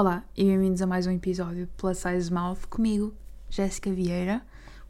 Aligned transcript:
Olá 0.00 0.22
e 0.36 0.44
bem-vindos 0.44 0.80
a 0.80 0.86
mais 0.86 1.08
um 1.08 1.10
episódio 1.10 1.68
Plus 1.76 1.98
Size 1.98 2.32
Mouth 2.32 2.68
comigo, 2.70 3.12
Jéssica 3.50 3.92
Vieira. 3.92 4.42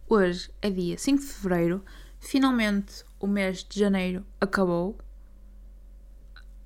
Hoje 0.06 0.50
é 0.60 0.68
dia 0.68 0.98
5 0.98 1.18
de 1.18 1.26
Fevereiro, 1.28 1.82
finalmente 2.20 3.06
o 3.18 3.26
mês 3.26 3.64
de 3.64 3.80
Janeiro 3.80 4.22
acabou. 4.38 4.98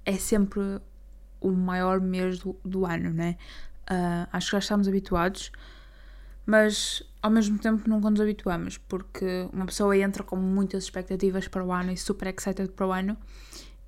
É 0.04 0.14
sempre 0.14 0.80
o 1.40 1.52
maior 1.52 2.00
mês 2.00 2.40
do, 2.40 2.56
do 2.64 2.84
ano, 2.84 3.10
né? 3.10 3.36
Uh, 3.88 4.26
acho 4.32 4.46
que 4.46 4.52
já 4.54 4.58
estamos 4.58 4.88
habituados, 4.88 5.52
mas 6.44 7.00
ao 7.22 7.30
mesmo 7.30 7.60
tempo 7.60 7.88
nunca 7.88 8.10
nos 8.10 8.20
habituamos, 8.20 8.76
porque 8.76 9.48
uma 9.52 9.66
pessoa 9.66 9.96
entra 9.96 10.24
com 10.24 10.34
muitas 10.34 10.82
expectativas 10.82 11.46
para 11.46 11.64
o 11.64 11.72
ano 11.72 11.92
e 11.92 11.96
super 11.96 12.26
excited 12.26 12.72
para 12.72 12.88
o 12.88 12.92
ano 12.92 13.16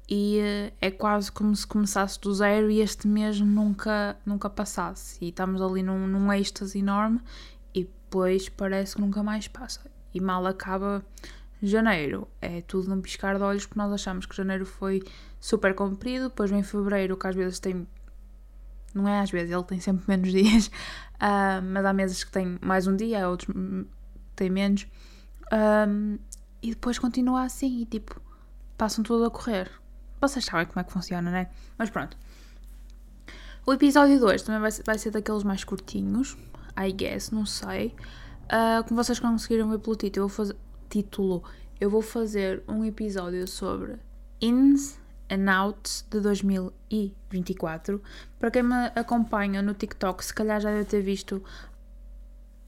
e 0.09 0.41
uh, 0.41 0.75
é 0.81 0.91
quase 0.91 1.33
como 1.33 1.55
se 1.57 1.67
começasse 1.67 2.21
do 2.21 2.33
zero 2.35 2.71
e 2.71 2.81
este 2.81 3.09
mês 3.09 3.41
nunca, 3.41 4.17
nunca 4.25 4.51
passasse. 4.51 5.19
E 5.25 5.29
estamos 5.29 5.63
ali 5.63 5.83
num, 5.83 6.07
num 6.07 6.33
êxtase 6.33 6.79
enorme 6.79 7.21
e 7.75 7.85
depois 7.85 8.49
parece 8.49 8.97
que 8.97 9.01
nunca 9.01 9.23
mais 9.23 9.49
passa. 9.49 9.91
E 10.13 10.21
mal 10.21 10.47
acaba 10.47 11.05
janeiro. 11.63 12.29
É 12.41 12.61
tudo 12.61 12.89
num 12.89 13.01
piscar 13.01 13.37
de 13.37 13.43
olhos 13.43 13.67
porque 13.67 13.79
nós 13.79 13.93
achamos 13.93 14.27
que 14.27 14.37
janeiro 14.37 14.67
foi 14.67 15.03
super 15.41 15.75
comprido, 15.75 16.29
depois 16.29 16.51
vem 16.51 16.63
fevereiro 16.63 17.17
que 17.17 17.27
às 17.27 17.35
vezes 17.35 17.59
tem. 17.59 17.87
Não 18.95 19.09
é 19.09 19.21
às 19.21 19.31
vezes, 19.31 19.51
ele 19.51 19.65
tem 19.65 19.81
sempre 19.81 20.05
menos 20.07 20.31
dias, 20.33 20.67
uh, 20.67 21.63
mas 21.63 21.85
há 21.85 21.93
meses 21.93 22.23
que 22.23 22.31
tem 22.31 22.59
mais 22.61 22.87
um 22.87 22.95
dia, 22.95 23.25
há 23.25 23.29
outros 23.29 23.53
que 23.53 23.87
têm 24.37 24.51
menos. 24.51 24.87
Um, 25.53 26.19
e 26.63 26.71
depois 26.71 26.99
continua 26.99 27.43
assim 27.43 27.83
e 27.83 27.87
tipo, 27.87 28.21
passam 28.79 29.03
tudo 29.03 29.25
a 29.25 29.31
correr. 29.31 29.71
Vocês 30.29 30.45
sabem 30.45 30.67
como 30.67 30.81
é 30.81 30.85
que 30.85 30.93
funciona, 30.93 31.31
né? 31.31 31.49
Mas 31.77 31.91
pronto. 31.91 32.17
O 33.67 33.73
episódio 33.73 34.19
2 34.19 34.43
também 34.43 34.61
vai 34.61 34.71
ser, 34.71 34.83
vai 34.83 34.99
ser 34.99 35.11
daqueles 35.11 35.43
mais 35.43 35.65
curtinhos, 35.65 36.37
I 36.79 36.93
guess, 36.93 37.31
não 37.31 37.47
sei. 37.47 37.95
Uh, 38.45 38.87
como 38.87 39.03
vocês 39.03 39.19
conseguiram 39.19 39.71
ver 39.71 39.79
pelo 39.79 39.97
título, 39.97 40.25
eu 40.25 40.29
vou 40.29 40.37
fazer, 40.37 40.57
título, 40.91 41.45
eu 41.81 41.91
vou 41.91 42.03
fazer 42.03 42.63
um 42.69 42.85
episódio 42.85 43.47
sobre 43.49 43.97
ins 44.41 44.99
and 45.31 45.51
outs 45.51 46.05
de 46.11 46.21
2024. 46.21 48.03
Para 48.39 48.51
quem 48.51 48.63
me 48.63 48.75
acompanha 48.95 49.63
no 49.63 49.75
TikTok, 49.75 50.25
se 50.25 50.35
calhar 50.35 50.61
já 50.61 50.71
deve 50.71 50.85
ter 50.85 51.01
visto 51.01 51.43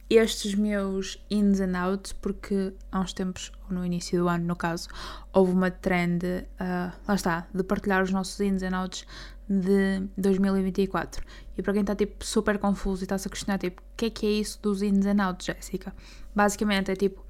estes 0.09 0.55
meus 0.55 1.19
ins 1.31 1.61
and 1.61 1.77
outs, 1.77 2.13
porque 2.13 2.73
há 2.93 3.01
uns 3.01 3.13
tempos, 3.13 3.51
no 3.69 3.85
início 3.85 4.21
do 4.21 4.29
ano, 4.29 4.45
no 4.45 4.57
caso, 4.57 4.89
houve 5.33 5.53
uma 5.53 5.71
trend, 5.71 6.25
uh, 6.25 6.93
lá 7.07 7.15
está, 7.15 7.47
de 7.53 7.63
partilhar 7.65 8.03
os 8.03 8.11
nossos 8.11 8.39
ins 8.41 8.63
and 8.63 8.77
outs 8.79 9.05
de 9.49 10.07
2024. 10.17 11.25
E 11.57 11.63
para 11.63 11.73
quem 11.73 11.83
está 11.83 11.95
tipo 11.95 12.25
super 12.25 12.59
confuso 12.59 13.03
e 13.03 13.05
está-se 13.05 13.27
a 13.27 13.31
questionar, 13.31 13.59
tipo, 13.59 13.81
o 13.81 13.85
que 13.97 14.07
é 14.07 14.11
que 14.11 14.27
é 14.27 14.31
isso 14.31 14.61
dos 14.63 14.83
ins 14.83 15.07
and 15.07 15.25
outs, 15.25 15.47
Jéssica? 15.47 15.95
Basicamente 16.35 16.91
é 16.91 16.97
tipo 16.97 17.25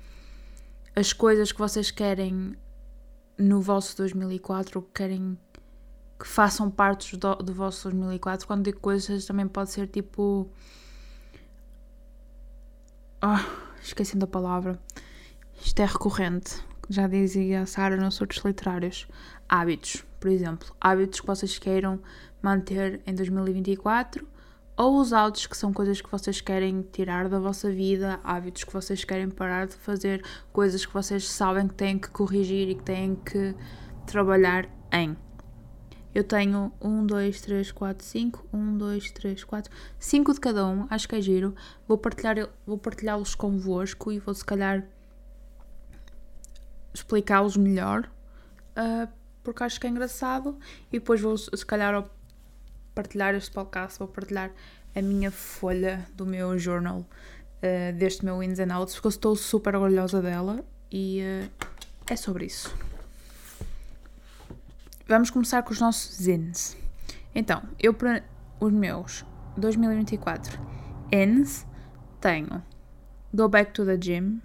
as 0.94 1.12
coisas 1.12 1.52
que 1.52 1.58
vocês 1.58 1.90
querem 1.90 2.56
no 3.38 3.60
vosso 3.60 3.96
2004, 3.98 4.82
que 4.82 4.88
querem 4.94 5.38
que 6.18 6.26
façam 6.26 6.70
parte 6.70 7.16
do, 7.16 7.34
do 7.36 7.52
vosso 7.52 7.84
2004. 7.90 8.46
Quando 8.46 8.64
digo 8.64 8.80
coisas, 8.80 9.26
também 9.26 9.46
pode 9.46 9.70
ser 9.70 9.86
tipo 9.86 10.50
Oh, 13.22 13.80
esqueci 13.80 14.16
da 14.16 14.26
palavra. 14.26 14.78
Isto 15.62 15.80
é 15.80 15.86
recorrente. 15.86 16.62
Já 16.88 17.08
dizia 17.08 17.62
a 17.62 17.66
Sara 17.66 17.96
nos 17.96 18.20
outros 18.20 18.44
literários. 18.44 19.08
Hábitos, 19.48 20.04
por 20.20 20.30
exemplo. 20.30 20.74
Hábitos 20.80 21.20
que 21.20 21.26
vocês 21.26 21.58
queiram 21.58 22.00
manter 22.42 23.00
em 23.06 23.14
2024 23.14 24.26
ou 24.76 25.00
os 25.00 25.12
hábitos 25.12 25.46
que 25.46 25.56
são 25.56 25.72
coisas 25.72 26.02
que 26.02 26.10
vocês 26.10 26.40
querem 26.42 26.82
tirar 26.92 27.28
da 27.28 27.38
vossa 27.38 27.70
vida, 27.70 28.20
hábitos 28.22 28.64
que 28.64 28.72
vocês 28.72 29.02
querem 29.02 29.30
parar 29.30 29.66
de 29.66 29.74
fazer, 29.74 30.22
coisas 30.52 30.84
que 30.84 30.92
vocês 30.92 31.26
sabem 31.26 31.66
que 31.66 31.74
têm 31.74 31.98
que 31.98 32.10
corrigir 32.10 32.68
e 32.68 32.74
que 32.74 32.82
têm 32.82 33.14
que 33.16 33.54
trabalhar 34.06 34.68
em. 34.92 35.16
Eu 36.16 36.24
tenho 36.24 36.72
um, 36.80 37.04
dois, 37.04 37.42
três, 37.42 37.70
quatro, 37.70 38.02
cinco. 38.02 38.48
Um, 38.50 38.78
dois, 38.78 39.10
três, 39.10 39.44
quatro. 39.44 39.70
Cinco 39.98 40.32
de 40.32 40.40
cada 40.40 40.66
um. 40.66 40.86
Acho 40.88 41.06
que 41.06 41.14
é 41.14 41.20
giro. 41.20 41.54
Vou 41.86 41.98
partilhar, 41.98 42.48
vou 42.66 42.78
partilhá-los 42.78 43.34
convosco 43.34 44.10
e 44.10 44.18
vou 44.18 44.32
se 44.32 44.42
calhar 44.42 44.82
explicá-los 46.94 47.58
melhor. 47.58 48.10
Uh, 48.70 49.06
porque 49.44 49.62
acho 49.62 49.78
que 49.78 49.86
é 49.86 49.90
engraçado. 49.90 50.58
E 50.90 50.98
depois 50.98 51.20
vou 51.20 51.36
se 51.36 51.66
calhar 51.66 52.02
partilhar 52.94 53.34
este 53.34 53.50
podcast, 53.50 53.98
vou 53.98 54.08
partilhar 54.08 54.50
a 54.94 55.02
minha 55.02 55.30
folha 55.30 56.08
do 56.14 56.24
meu 56.24 56.58
journal 56.58 57.00
uh, 57.00 57.92
deste 57.92 58.24
meu 58.24 58.42
ins 58.42 58.58
and 58.58 58.74
outs, 58.74 58.94
porque 58.94 59.08
eu 59.08 59.10
estou 59.10 59.36
super 59.36 59.76
orgulhosa 59.76 60.22
dela 60.22 60.64
e 60.90 61.20
uh, 61.20 61.66
é 62.08 62.16
sobre 62.16 62.46
isso. 62.46 62.74
Vamos 65.08 65.30
começar 65.30 65.62
com 65.62 65.72
os 65.72 65.80
nossos 65.80 66.16
zins. 66.16 66.76
Então, 67.32 67.62
eu 67.78 67.94
para 67.94 68.24
os 68.58 68.72
meus 68.72 69.24
2024 69.56 70.58
ins 71.12 71.64
tenho 72.20 72.60
Go 73.32 73.48
back 73.48 73.72
to 73.72 73.84
the 73.84 73.96
gym, 73.96 74.40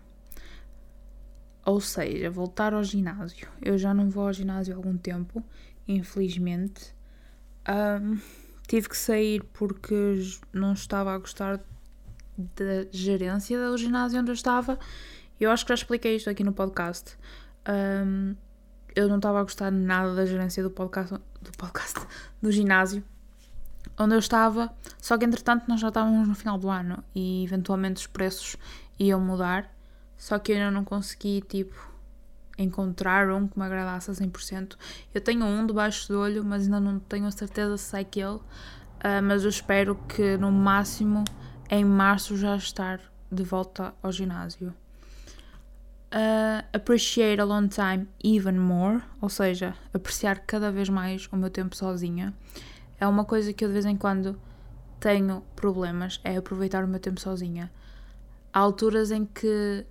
ou 1.65 1.81
seja, 1.81 2.29
voltar 2.29 2.75
ao 2.75 2.83
ginásio. 2.83 3.47
Eu 3.59 3.75
já 3.75 3.91
não 3.91 4.09
vou 4.09 4.27
ao 4.27 4.33
ginásio 4.33 4.73
há 4.73 4.77
algum 4.77 4.97
tempo, 4.97 5.43
infelizmente. 5.87 6.93
Um, 7.67 8.19
tive 8.67 8.87
que 8.87 8.97
sair 8.97 9.43
porque 9.53 9.95
não 10.53 10.73
estava 10.73 11.13
a 11.13 11.17
gostar 11.17 11.59
da 12.37 12.85
gerência 12.91 13.57
do 13.67 13.77
ginásio 13.77 14.19
onde 14.19 14.29
eu 14.29 14.35
estava. 14.35 14.77
Eu 15.39 15.49
acho 15.49 15.65
que 15.65 15.69
já 15.69 15.75
expliquei 15.75 16.17
isto 16.17 16.29
aqui 16.29 16.43
no 16.43 16.53
podcast. 16.53 17.17
Um, 17.67 18.35
eu 18.95 19.07
não 19.07 19.17
estava 19.17 19.39
a 19.39 19.43
gostar 19.43 19.71
nada 19.71 20.13
da 20.13 20.25
gerência 20.25 20.61
do 20.63 20.69
podcast, 20.69 21.13
do 21.13 21.51
podcast, 21.57 21.99
do 22.41 22.51
ginásio 22.51 23.03
onde 23.97 24.15
eu 24.15 24.19
estava, 24.19 24.73
só 24.99 25.17
que 25.17 25.25
entretanto 25.25 25.65
nós 25.67 25.79
já 25.79 25.89
estávamos 25.89 26.27
no 26.27 26.35
final 26.35 26.57
do 26.57 26.69
ano 26.69 27.03
e 27.13 27.43
eventualmente 27.43 28.01
os 28.01 28.07
preços 28.07 28.55
iam 28.99 29.19
mudar, 29.19 29.69
só 30.17 30.37
que 30.39 30.51
eu 30.51 30.57
ainda 30.57 30.71
não 30.71 30.83
consegui, 30.83 31.41
tipo, 31.41 31.75
encontrar 32.57 33.29
um 33.31 33.47
que 33.47 33.57
me 33.57 33.65
agradasse 33.65 34.11
a 34.11 34.13
100%. 34.13 34.77
Eu 35.13 35.21
tenho 35.21 35.45
um 35.45 35.65
debaixo 35.65 36.07
do 36.07 36.19
olho, 36.19 36.43
mas 36.43 36.63
ainda 36.63 36.79
não 36.79 36.99
tenho 36.99 37.25
a 37.25 37.31
certeza 37.31 37.77
se 37.77 37.95
é 37.95 38.01
aquele, 38.01 38.35
uh, 38.35 38.43
mas 39.23 39.43
eu 39.43 39.49
espero 39.49 39.95
que 40.07 40.37
no 40.37 40.51
máximo 40.51 41.23
em 41.69 41.83
março 41.83 42.37
já 42.37 42.55
estar 42.55 42.99
de 43.31 43.43
volta 43.43 43.93
ao 44.03 44.11
ginásio 44.11 44.73
uh, 46.11 46.65
appreciate 46.73 47.39
alone 47.39 47.69
time 47.69 48.07
even 48.23 48.57
more, 48.59 49.01
ou 49.21 49.29
seja, 49.29 49.75
apreciar 49.93 50.39
cada 50.45 50.71
vez 50.71 50.89
mais 50.89 51.27
o 51.31 51.37
meu 51.37 51.49
tempo 51.49 51.75
sozinha. 51.75 52.33
É 52.99 53.07
uma 53.07 53.25
coisa 53.25 53.51
que 53.53 53.63
eu 53.63 53.69
de 53.69 53.73
vez 53.73 53.85
em 53.85 53.97
quando 53.97 54.39
tenho 54.99 55.41
problemas, 55.55 56.19
é 56.23 56.37
aproveitar 56.37 56.83
o 56.83 56.87
meu 56.87 56.99
tempo 56.99 57.19
sozinha. 57.19 57.71
Há 58.53 58.59
alturas 58.59 59.11
em 59.11 59.25
que 59.25 59.85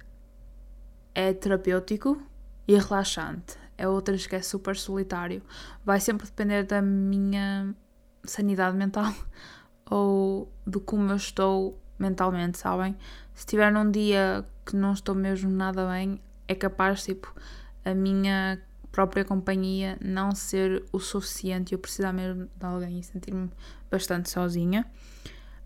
é 1.14 1.32
terapêutico 1.32 2.22
e 2.68 2.76
relaxante, 2.76 3.56
é 3.76 3.88
outras 3.88 4.26
que 4.26 4.36
é 4.36 4.42
super 4.42 4.76
solitário. 4.76 5.42
Vai 5.84 5.98
sempre 5.98 6.26
depender 6.26 6.62
da 6.64 6.80
minha 6.80 7.74
sanidade 8.22 8.76
mental 8.76 9.12
ou 9.90 10.52
de 10.66 10.78
como 10.78 11.10
eu 11.10 11.16
estou 11.16 11.80
mentalmente, 11.98 12.58
sabem? 12.58 12.96
Se 13.40 13.46
estiver 13.46 13.72
num 13.72 13.90
dia 13.90 14.44
que 14.66 14.76
não 14.76 14.92
estou 14.92 15.14
mesmo 15.14 15.48
nada 15.48 15.88
bem, 15.88 16.20
é 16.46 16.54
capaz, 16.54 17.02
tipo, 17.02 17.34
a 17.82 17.94
minha 17.94 18.60
própria 18.92 19.24
companhia 19.24 19.96
não 19.98 20.34
ser 20.34 20.84
o 20.92 21.00
suficiente 21.00 21.72
eu 21.72 21.78
precisar 21.78 22.12
mesmo 22.12 22.50
de 22.54 22.66
alguém 22.66 22.98
e 22.98 23.02
sentir-me 23.02 23.50
bastante 23.90 24.28
sozinha. 24.28 24.84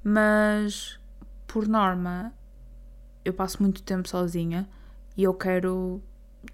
Mas, 0.05 1.01
por 1.49 1.67
norma, 1.67 2.33
eu 3.25 3.35
passo 3.35 3.61
muito 3.61 3.83
tempo 3.83 4.09
sozinha 4.09 4.69
e 5.17 5.25
eu 5.25 5.35
quero 5.35 6.01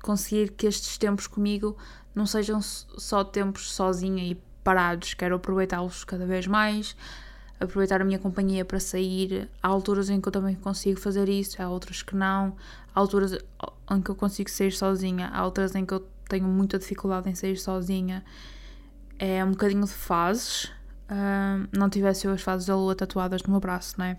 conseguir 0.00 0.52
que 0.52 0.66
estes 0.66 0.96
tempos 0.96 1.26
comigo 1.26 1.76
não 2.14 2.24
sejam 2.24 2.62
só 2.62 3.22
tempos 3.22 3.72
sozinha 3.72 4.24
e 4.24 4.42
parados, 4.64 5.12
quero 5.12 5.36
aproveitá-los 5.36 6.02
cada 6.02 6.24
vez 6.24 6.46
mais, 6.46 6.96
aproveitar 7.60 8.00
a 8.00 8.04
minha 8.04 8.18
companhia 8.18 8.64
para 8.64 8.80
sair. 8.80 9.48
Há 9.62 9.68
alturas 9.68 10.08
em 10.08 10.20
que 10.20 10.26
eu 10.26 10.32
também 10.32 10.56
consigo 10.56 10.98
fazer 10.98 11.28
isso, 11.28 11.62
há 11.62 11.68
outras 11.68 12.02
que 12.02 12.16
não. 12.16 12.56
Há 12.94 12.98
alturas 12.98 13.38
em 13.90 14.00
que 14.00 14.10
eu 14.10 14.14
consigo 14.14 14.50
sair 14.50 14.72
sozinha, 14.72 15.28
há 15.28 15.44
outras 15.44 15.74
em 15.74 15.84
que 15.84 15.92
eu 15.92 16.08
tenho 16.28 16.48
muita 16.48 16.78
dificuldade 16.78 17.28
em 17.28 17.34
sair 17.34 17.56
sozinha. 17.56 18.24
É 19.18 19.44
um 19.44 19.50
bocadinho 19.50 19.84
de 19.84 19.92
fases. 19.92 20.64
Uh, 21.10 21.68
não 21.76 21.90
tivesse 21.90 22.26
eu 22.26 22.32
as 22.32 22.40
fases 22.40 22.66
da 22.66 22.76
lua 22.76 22.94
tatuadas 22.94 23.42
no 23.42 23.50
meu 23.50 23.60
braço, 23.60 23.96
não 23.98 24.06
é? 24.06 24.16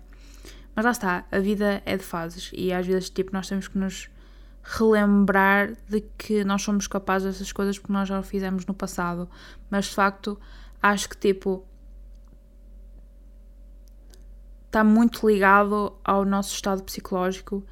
Mas 0.74 0.84
lá 0.84 0.90
está, 0.90 1.24
a 1.30 1.38
vida 1.38 1.82
é 1.84 1.96
de 1.96 2.04
fases 2.04 2.50
e 2.54 2.72
às 2.72 2.86
vezes 2.86 3.10
tipo, 3.10 3.32
nós 3.32 3.48
temos 3.48 3.68
que 3.68 3.76
nos 3.76 4.10
relembrar 4.62 5.72
de 5.88 6.02
que 6.16 6.44
nós 6.44 6.62
somos 6.62 6.86
capazes 6.86 7.32
dessas 7.32 7.52
coisas 7.52 7.78
porque 7.78 7.92
nós 7.92 8.08
já 8.08 8.18
o 8.18 8.22
fizemos 8.22 8.64
no 8.64 8.72
passado. 8.72 9.28
Mas 9.70 9.86
de 9.86 9.94
facto, 9.94 10.38
acho 10.82 11.08
que 11.08 11.16
tipo 11.16 11.66
está 14.72 14.82
muito 14.82 15.28
ligado 15.28 15.92
ao 16.02 16.24
nosso 16.24 16.54
estado 16.54 16.82
psicológico 16.82 17.62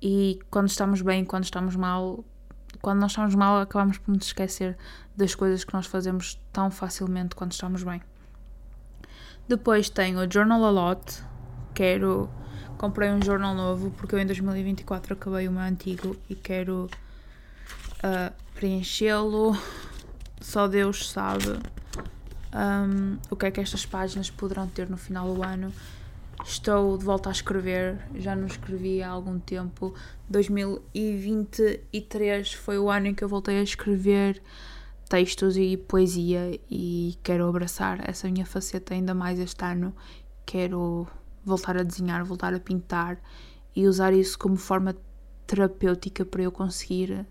e 0.00 0.40
quando 0.50 0.70
estamos 0.70 1.02
bem, 1.02 1.22
quando 1.22 1.44
estamos 1.44 1.76
mal, 1.76 2.24
quando 2.80 2.98
nós 2.98 3.10
estamos 3.10 3.34
mal, 3.34 3.60
acabamos 3.60 3.98
por 3.98 4.10
nos 4.14 4.24
esquecer 4.24 4.74
das 5.14 5.34
coisas 5.34 5.64
que 5.64 5.74
nós 5.74 5.84
fazemos 5.84 6.40
tão 6.54 6.70
facilmente 6.70 7.36
quando 7.36 7.52
estamos 7.52 7.82
bem. 7.82 8.00
Depois 9.46 9.90
tenho 9.90 10.18
o 10.18 10.32
Journal 10.32 10.64
a 10.64 10.70
Lot, 10.70 11.22
quero. 11.74 12.30
Comprei 12.78 13.10
um 13.10 13.22
jornal 13.22 13.54
novo 13.54 13.90
porque 13.90 14.14
eu 14.14 14.18
em 14.18 14.26
2024 14.26 15.12
acabei 15.12 15.48
o 15.48 15.52
meu 15.52 15.62
antigo 15.62 16.16
e 16.28 16.34
quero 16.34 16.88
uh, 17.98 18.32
preenchê-lo. 18.54 19.54
Só 20.40 20.66
Deus 20.66 21.10
sabe 21.10 21.58
um, 22.54 23.18
o 23.30 23.36
que 23.36 23.46
é 23.46 23.50
que 23.50 23.60
estas 23.60 23.84
páginas 23.84 24.30
poderão 24.30 24.66
ter 24.66 24.88
no 24.88 24.96
final 24.96 25.34
do 25.34 25.42
ano. 25.42 25.70
Estou 26.44 26.98
de 26.98 27.04
volta 27.04 27.28
a 27.28 27.32
escrever, 27.32 27.98
já 28.14 28.36
não 28.36 28.46
escrevi 28.46 29.02
há 29.02 29.08
algum 29.08 29.38
tempo. 29.38 29.94
2023 30.28 32.52
foi 32.52 32.78
o 32.78 32.90
ano 32.90 33.06
em 33.08 33.14
que 33.14 33.24
eu 33.24 33.28
voltei 33.28 33.58
a 33.58 33.62
escrever 33.62 34.42
textos 35.08 35.56
e 35.56 35.76
poesia 35.76 36.58
e 36.70 37.18
quero 37.22 37.48
abraçar 37.48 38.08
essa 38.08 38.28
minha 38.28 38.44
faceta 38.44 38.94
ainda 38.94 39.14
mais 39.14 39.38
este 39.38 39.64
ano. 39.64 39.94
Quero 40.44 41.06
voltar 41.44 41.76
a 41.76 41.82
desenhar, 41.82 42.24
voltar 42.24 42.54
a 42.54 42.60
pintar 42.60 43.18
e 43.74 43.86
usar 43.86 44.12
isso 44.12 44.38
como 44.38 44.56
forma 44.56 44.96
terapêutica 45.46 46.24
para 46.24 46.42
eu 46.42 46.52
conseguir 46.52 47.26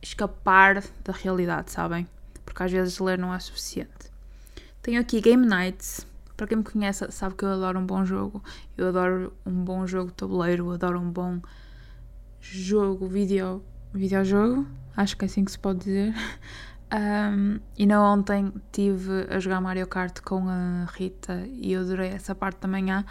escapar 0.00 0.82
da 1.04 1.12
realidade, 1.12 1.70
sabem? 1.70 2.08
Porque 2.44 2.62
às 2.62 2.72
vezes 2.72 2.98
ler 2.98 3.18
não 3.18 3.32
é 3.32 3.38
suficiente. 3.38 4.10
Tenho 4.80 5.00
aqui 5.00 5.20
Game 5.20 5.46
Nights. 5.46 6.06
Para 6.36 6.46
quem 6.46 6.58
me 6.58 6.64
conhece, 6.64 7.10
sabe 7.10 7.34
que 7.34 7.44
eu 7.44 7.50
adoro 7.50 7.78
um 7.78 7.86
bom 7.86 8.04
jogo. 8.04 8.42
Eu 8.76 8.88
adoro 8.88 9.32
um 9.44 9.64
bom 9.64 9.86
jogo 9.86 10.10
de 10.10 10.16
tabuleiro, 10.16 10.66
eu 10.66 10.72
adoro 10.72 11.00
um 11.00 11.10
bom 11.10 11.40
jogo, 12.40 13.06
vídeo, 13.06 13.62
videojogo. 13.92 14.66
Acho 14.96 15.16
que 15.16 15.24
é 15.24 15.26
assim 15.26 15.44
que 15.44 15.52
se 15.52 15.58
pode 15.58 15.80
dizer. 15.80 16.14
Um, 16.94 17.58
e 17.78 17.86
na 17.86 18.12
ontem 18.12 18.52
tive 18.70 19.26
a 19.30 19.38
jogar 19.38 19.62
Mario 19.62 19.86
Kart 19.86 20.20
com 20.20 20.46
a 20.46 20.84
Rita 20.92 21.46
e 21.50 21.72
eu 21.72 21.80
adorei 21.80 22.10
essa 22.10 22.34
parte 22.34 22.60
da 22.60 22.68
manhã. 22.68 23.02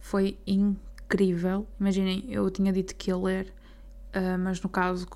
Foi 0.00 0.36
incrível. 0.44 1.64
Imaginem, 1.78 2.24
eu 2.28 2.50
tinha 2.50 2.72
dito 2.72 2.96
que 2.96 3.12
ia 3.12 3.16
ler, 3.16 3.54
uh, 4.08 4.36
mas 4.40 4.60
no 4.60 4.68
caso 4.68 5.06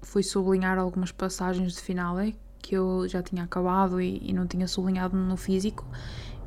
fui 0.00 0.22
sublinhar 0.22 0.78
algumas 0.78 1.12
passagens 1.12 1.74
de 1.74 1.80
final 1.80 2.16
que 2.62 2.74
eu 2.74 3.06
já 3.06 3.22
tinha 3.22 3.44
acabado 3.44 4.00
e, 4.00 4.18
e 4.22 4.32
não 4.32 4.46
tinha 4.46 4.66
sublinhado 4.66 5.14
no 5.14 5.36
físico. 5.36 5.86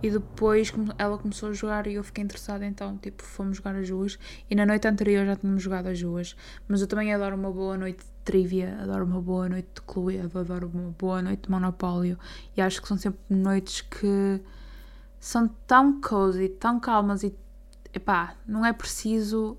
E 0.03 0.09
depois 0.11 0.73
ela 0.97 1.17
começou 1.17 1.49
a 1.49 1.53
jogar 1.53 1.87
e 1.87 1.93
eu 1.93 2.03
fiquei 2.03 2.21
interessada, 2.21 2.65
então, 2.65 2.97
tipo, 2.97 3.23
fomos 3.23 3.55
jogar 3.55 3.73
as 3.77 3.87
duas. 3.87 4.19
E 4.49 4.53
na 4.53 4.65
noite 4.65 4.85
anterior 4.85 5.25
já 5.25 5.37
tínhamos 5.37 5.63
jogado 5.63 5.87
as 5.87 6.01
duas. 6.01 6.35
Mas 6.67 6.81
eu 6.81 6.87
também 6.87 7.13
adoro 7.13 7.37
uma 7.37 7.49
boa 7.49 7.77
noite 7.77 7.99
de 7.99 8.11
trivia, 8.25 8.77
adoro 8.81 9.05
uma 9.05 9.21
boa 9.21 9.47
noite 9.47 9.69
de 9.73 9.81
Cluedo, 9.81 10.37
adoro 10.37 10.69
uma 10.73 10.93
boa 10.99 11.21
noite 11.21 11.43
de 11.43 11.49
Monopólio. 11.51 12.19
E 12.57 12.61
acho 12.61 12.81
que 12.81 12.87
são 12.89 12.97
sempre 12.97 13.21
noites 13.29 13.79
que 13.79 14.41
são 15.21 15.47
tão 15.65 16.01
cozy, 16.01 16.49
tão 16.49 16.81
calmas 16.81 17.23
e, 17.23 17.33
epá, 17.93 18.35
não 18.45 18.65
é 18.65 18.73
preciso 18.73 19.57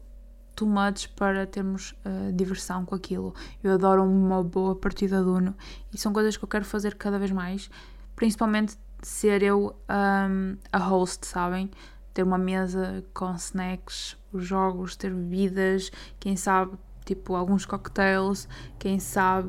too 0.55 0.69
much 0.69 1.09
para 1.17 1.47
termos 1.47 1.95
uh, 2.05 2.31
diversão 2.35 2.85
com 2.85 2.95
aquilo. 2.95 3.35
Eu 3.63 3.73
adoro 3.73 4.05
uma 4.05 4.43
boa 4.45 4.77
partida 4.77 5.23
de 5.23 5.29
Uno 5.29 5.55
e 5.91 5.97
são 5.97 6.13
coisas 6.13 6.37
que 6.37 6.45
eu 6.45 6.49
quero 6.49 6.67
fazer 6.67 6.97
cada 6.97 7.19
vez 7.19 7.31
mais, 7.31 7.71
principalmente 8.15 8.77
ser 9.09 9.43
eu 9.43 9.75
um, 9.89 10.57
a 10.73 10.79
host, 10.79 11.27
sabem? 11.27 11.71
Ter 12.13 12.23
uma 12.23 12.39
mesa 12.39 13.05
com 13.13 13.35
snacks, 13.35 14.17
os 14.33 14.45
jogos, 14.47 14.97
ter 14.97 15.13
bebidas, 15.13 15.91
quem 16.21 16.37
sabe, 16.37 16.77
tipo, 17.05 17.35
alguns 17.35 17.67
cocktails, 17.67 18.49
quem 18.79 19.01
sabe 19.01 19.49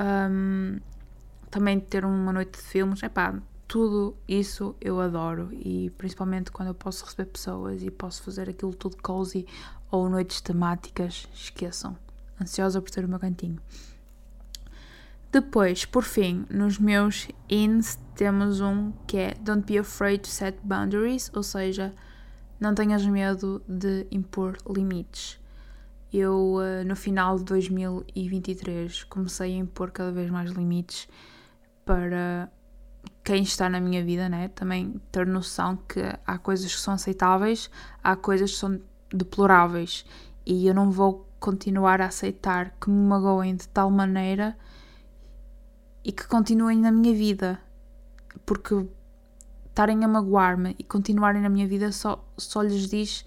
um, 0.00 0.78
também 1.50 1.80
ter 1.80 2.04
uma 2.04 2.32
noite 2.32 2.58
de 2.58 2.64
filmes. 2.64 3.02
Epá, 3.02 3.34
tudo 3.66 4.16
isso 4.28 4.76
eu 4.80 5.00
adoro 5.00 5.48
e 5.52 5.90
principalmente 5.98 6.52
quando 6.52 6.68
eu 6.68 6.74
posso 6.74 7.04
receber 7.04 7.26
pessoas 7.26 7.82
e 7.82 7.90
posso 7.90 8.22
fazer 8.22 8.48
aquilo 8.48 8.72
tudo 8.72 8.96
cozy 9.02 9.46
ou 9.90 10.08
noites 10.08 10.40
temáticas, 10.40 11.28
esqueçam. 11.34 11.96
Ansiosa 12.40 12.80
por 12.80 12.90
ter 12.90 13.04
o 13.04 13.08
meu 13.08 13.18
cantinho. 13.18 13.58
Depois, 15.36 15.84
por 15.84 16.02
fim, 16.02 16.46
nos 16.48 16.78
meus 16.78 17.28
ins 17.46 18.00
temos 18.14 18.62
um 18.62 18.90
que 19.06 19.18
é 19.18 19.34
Don't 19.38 19.70
be 19.70 19.78
afraid 19.78 20.22
to 20.22 20.28
set 20.28 20.58
boundaries, 20.62 21.30
ou 21.34 21.42
seja, 21.42 21.94
não 22.58 22.74
tenhas 22.74 23.04
medo 23.04 23.62
de 23.68 24.06
impor 24.10 24.56
limites. 24.66 25.38
Eu, 26.10 26.56
eh, 26.62 26.84
no 26.84 26.96
final 26.96 27.36
de 27.36 27.44
2023, 27.44 29.04
comecei 29.04 29.52
a 29.52 29.58
impor 29.58 29.90
cada 29.90 30.10
vez 30.10 30.30
mais 30.30 30.52
limites 30.52 31.06
para 31.84 32.50
quem 33.22 33.42
está 33.42 33.68
na 33.68 33.78
minha 33.78 34.02
vida, 34.02 34.30
né? 34.30 34.48
Também 34.48 34.98
ter 35.12 35.26
noção 35.26 35.76
que 35.76 36.00
há 36.26 36.38
coisas 36.38 36.74
que 36.74 36.80
são 36.80 36.94
aceitáveis, 36.94 37.70
há 38.02 38.16
coisas 38.16 38.52
que 38.52 38.56
são 38.56 38.80
deploráveis 39.12 40.06
e 40.46 40.66
eu 40.66 40.74
não 40.74 40.90
vou 40.90 41.28
continuar 41.38 42.00
a 42.00 42.06
aceitar 42.06 42.74
que 42.80 42.88
me 42.88 43.06
magoem 43.06 43.54
de 43.54 43.68
tal 43.68 43.90
maneira 43.90 44.56
e 46.06 46.12
que 46.12 46.24
continuem 46.28 46.78
na 46.78 46.92
minha 46.92 47.12
vida, 47.12 47.60
porque 48.46 48.86
estarem 49.68 50.04
a 50.04 50.08
magoar-me 50.08 50.76
e 50.78 50.84
continuarem 50.84 51.42
na 51.42 51.48
minha 51.48 51.66
vida 51.66 51.90
só, 51.90 52.24
só 52.38 52.62
lhes 52.62 52.88
diz 52.88 53.24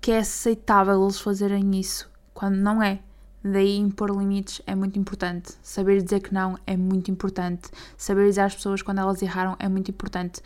que 0.00 0.12
é 0.12 0.18
aceitável 0.18 1.02
eles 1.02 1.18
fazerem 1.18 1.74
isso, 1.74 2.08
quando 2.32 2.54
não 2.54 2.80
é. 2.80 3.00
Daí 3.42 3.76
impor 3.78 4.10
limites 4.10 4.62
é 4.64 4.76
muito 4.76 4.96
importante. 4.96 5.54
Saber 5.60 6.00
dizer 6.00 6.20
que 6.20 6.32
não 6.32 6.56
é 6.64 6.76
muito 6.76 7.10
importante. 7.10 7.68
Saber 7.96 8.28
dizer 8.28 8.42
às 8.42 8.54
pessoas 8.54 8.80
quando 8.80 8.98
elas 8.98 9.20
erraram 9.20 9.56
é 9.58 9.68
muito 9.68 9.90
importante. 9.90 10.40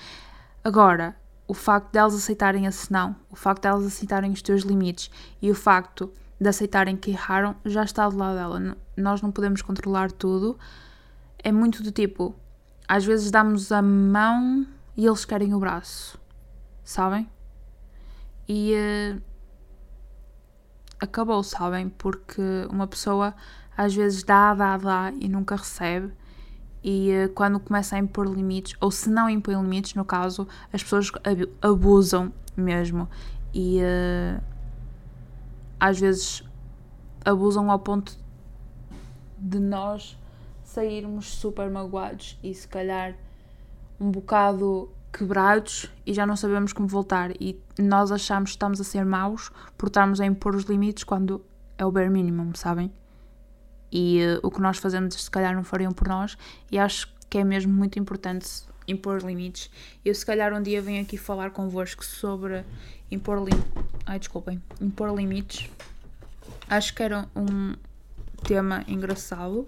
Agora, 0.62 1.14
o 1.46 1.52
facto 1.52 1.92
de 1.92 1.98
elas 1.98 2.14
aceitarem 2.14 2.64
esse 2.64 2.90
não, 2.90 3.14
o 3.30 3.36
facto 3.36 3.62
de 3.62 3.68
elas 3.68 3.84
aceitarem 3.84 4.30
os 4.32 4.40
teus 4.40 4.62
limites 4.62 5.10
e 5.42 5.50
o 5.50 5.54
facto 5.54 6.10
de 6.40 6.48
aceitarem 6.48 6.96
que 6.96 7.10
erraram 7.10 7.54
já 7.62 7.84
está 7.84 8.08
do 8.08 8.17
lado 8.17 8.36
dela. 8.36 8.76
Nós 8.96 9.20
não 9.20 9.31
podemos 9.31 9.60
controlar 9.60 10.10
tudo. 10.10 10.58
É 11.46 11.53
muito 11.53 11.82
do 11.82 11.93
tipo, 11.93 12.34
às 12.89 13.05
vezes 13.05 13.31
damos 13.31 13.70
a 13.70 13.82
mão 13.82 14.67
e 14.96 15.05
eles 15.05 15.27
querem 15.27 15.53
o 15.53 15.58
braço, 15.58 16.19
sabem? 16.82 17.29
E 18.48 18.72
uh, 18.74 19.22
acabou, 20.98 21.43
sabem? 21.43 21.91
Porque 21.91 22.41
uma 22.70 22.86
pessoa 22.86 23.34
às 23.77 23.94
vezes 23.94 24.22
dá, 24.22 24.55
dá, 24.55 24.79
dá 24.79 25.13
e 25.20 25.29
nunca 25.29 25.55
recebe. 25.55 26.15
E 26.82 27.10
uh, 27.13 27.29
quando 27.34 27.60
começa 27.60 27.96
a 27.96 27.98
impor 27.98 28.27
limites, 28.27 28.74
ou 28.81 28.91
se 28.91 29.10
não 29.10 29.29
impõe 29.29 29.55
limites, 29.55 29.93
no 29.93 30.05
caso, 30.06 30.48
as 30.72 30.82
pessoas 30.82 31.13
abusam 31.60 32.32
mesmo. 32.56 33.06
E 33.53 33.81
uh, 33.82 34.43
às 35.79 36.01
vezes 36.01 36.43
abusam 37.22 37.70
ao 37.70 37.79
ponto 37.81 38.17
de 39.39 39.60
nós 39.60 40.17
sairmos 40.74 41.26
super 41.26 41.70
magoados 41.70 42.36
e 42.43 42.52
se 42.52 42.66
calhar 42.66 43.14
um 44.00 44.10
bocado 44.10 44.90
quebrados 45.12 45.88
e 46.04 46.12
já 46.12 46.26
não 46.26 46.34
sabemos 46.34 46.72
como 46.72 46.88
voltar 46.88 47.31
e 47.40 47.60
nós 47.78 48.10
achamos 48.10 48.50
que 48.50 48.56
estamos 48.56 48.81
a 48.81 48.84
ser 48.84 49.04
maus 49.04 49.52
por 49.78 49.86
estarmos 49.86 50.20
a 50.20 50.26
impor 50.26 50.56
os 50.56 50.64
limites 50.64 51.04
quando 51.04 51.44
é 51.78 51.86
o 51.86 51.93
bare 51.93 52.10
minimum, 52.10 52.52
sabem? 52.54 52.93
E 53.93 54.20
uh, 54.20 54.40
o 54.43 54.50
que 54.50 54.60
nós 54.60 54.78
fazemos 54.78 55.14
se 55.14 55.31
calhar 55.31 55.54
não 55.54 55.62
fariam 55.62 55.93
por 55.93 56.08
nós 56.08 56.36
e 56.72 56.76
acho 56.76 57.08
que 57.31 57.38
é 57.38 57.44
mesmo 57.44 57.72
muito 57.72 58.00
importante 58.00 58.48
impor 58.88 59.22
limites. 59.22 59.70
Eu 60.04 60.12
se 60.12 60.26
calhar 60.26 60.52
um 60.52 60.60
dia 60.60 60.82
venho 60.82 61.00
aqui 61.00 61.16
falar 61.16 61.50
convosco 61.50 62.04
sobre 62.04 62.64
impor 63.10 63.38
limites. 63.38 63.72
Ai, 64.04 64.19
desculpem. 64.19 64.60
Impor 64.81 65.14
limites. 65.14 65.70
Acho 66.69 66.93
que 66.93 67.02
era 67.04 67.28
um 67.36 67.74
tema 68.43 68.84
engraçado 68.88 69.64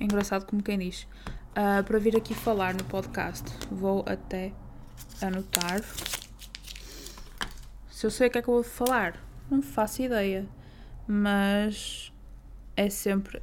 engraçado 0.00 0.44
como 0.46 0.62
quem 0.62 0.78
diz, 0.78 1.06
uh, 1.52 1.82
para 1.84 1.98
vir 1.98 2.16
aqui 2.16 2.34
falar 2.34 2.74
no 2.74 2.84
podcast. 2.84 3.44
Vou 3.70 4.04
até 4.06 4.52
anotar. 5.20 5.82
Se 7.90 8.06
eu 8.06 8.10
sei 8.10 8.28
o 8.28 8.30
que 8.30 8.38
é 8.38 8.42
que 8.42 8.48
eu 8.48 8.54
vou 8.54 8.62
falar, 8.62 9.16
não 9.50 9.60
faço 9.60 10.02
ideia, 10.02 10.46
mas 11.06 12.12
é 12.76 12.88
sempre 12.88 13.42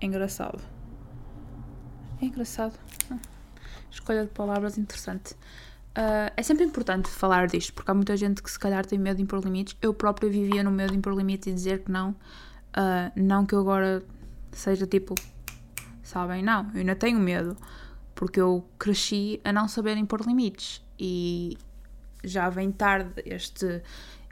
engraçado. 0.00 0.60
É 2.20 2.24
engraçado. 2.24 2.78
Escolha 3.90 4.24
de 4.24 4.30
palavras 4.30 4.78
interessante. 4.78 5.34
Uh, 5.92 6.32
é 6.36 6.42
sempre 6.42 6.64
importante 6.64 7.08
falar 7.08 7.46
disto, 7.46 7.74
porque 7.74 7.90
há 7.90 7.94
muita 7.94 8.16
gente 8.16 8.42
que 8.42 8.50
se 8.50 8.58
calhar 8.58 8.84
tem 8.86 8.98
medo 8.98 9.18
de 9.18 9.22
impor 9.22 9.44
limites. 9.44 9.76
Eu 9.82 9.92
própria 9.92 10.30
vivia 10.30 10.64
no 10.64 10.70
medo 10.70 10.92
de 10.92 10.98
impor 10.98 11.14
limites 11.14 11.46
e 11.46 11.52
dizer 11.52 11.84
que 11.84 11.92
não. 11.92 12.10
Uh, 12.10 13.12
não 13.14 13.44
que 13.44 13.54
eu 13.54 13.60
agora 13.60 14.02
seja 14.52 14.86
tipo, 14.86 15.14
sabem? 16.02 16.42
Não, 16.42 16.70
eu 16.72 16.80
ainda 16.80 16.94
tenho 16.94 17.18
medo. 17.18 17.56
porque 18.14 18.40
eu 18.40 18.64
cresci 18.78 19.40
a 19.44 19.52
não 19.52 19.66
saber 19.66 19.96
impor 19.96 20.20
limites 20.20 20.80
e 20.98 21.58
já 22.22 22.48
vem 22.48 22.70
tarde 22.70 23.22
este, 23.26 23.82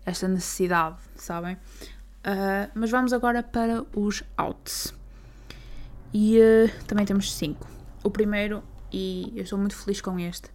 esta 0.07 0.29
necessidade, 0.29 0.97
sabem? 1.17 1.55
Uh, 1.55 2.71
mas 2.75 2.91
vamos 2.91 3.13
agora 3.13 3.43
para 3.43 3.85
os 3.97 4.23
outs. 4.37 4.95
E 6.13 6.39
uh, 6.39 6.85
também 6.87 7.05
temos 7.05 7.33
cinco. 7.35 7.67
O 8.05 8.11
primeiro, 8.11 8.63
e 8.93 9.33
eu 9.35 9.43
estou 9.43 9.59
muito 9.59 9.77
feliz 9.77 10.01
com 10.01 10.19
este, 10.19 10.51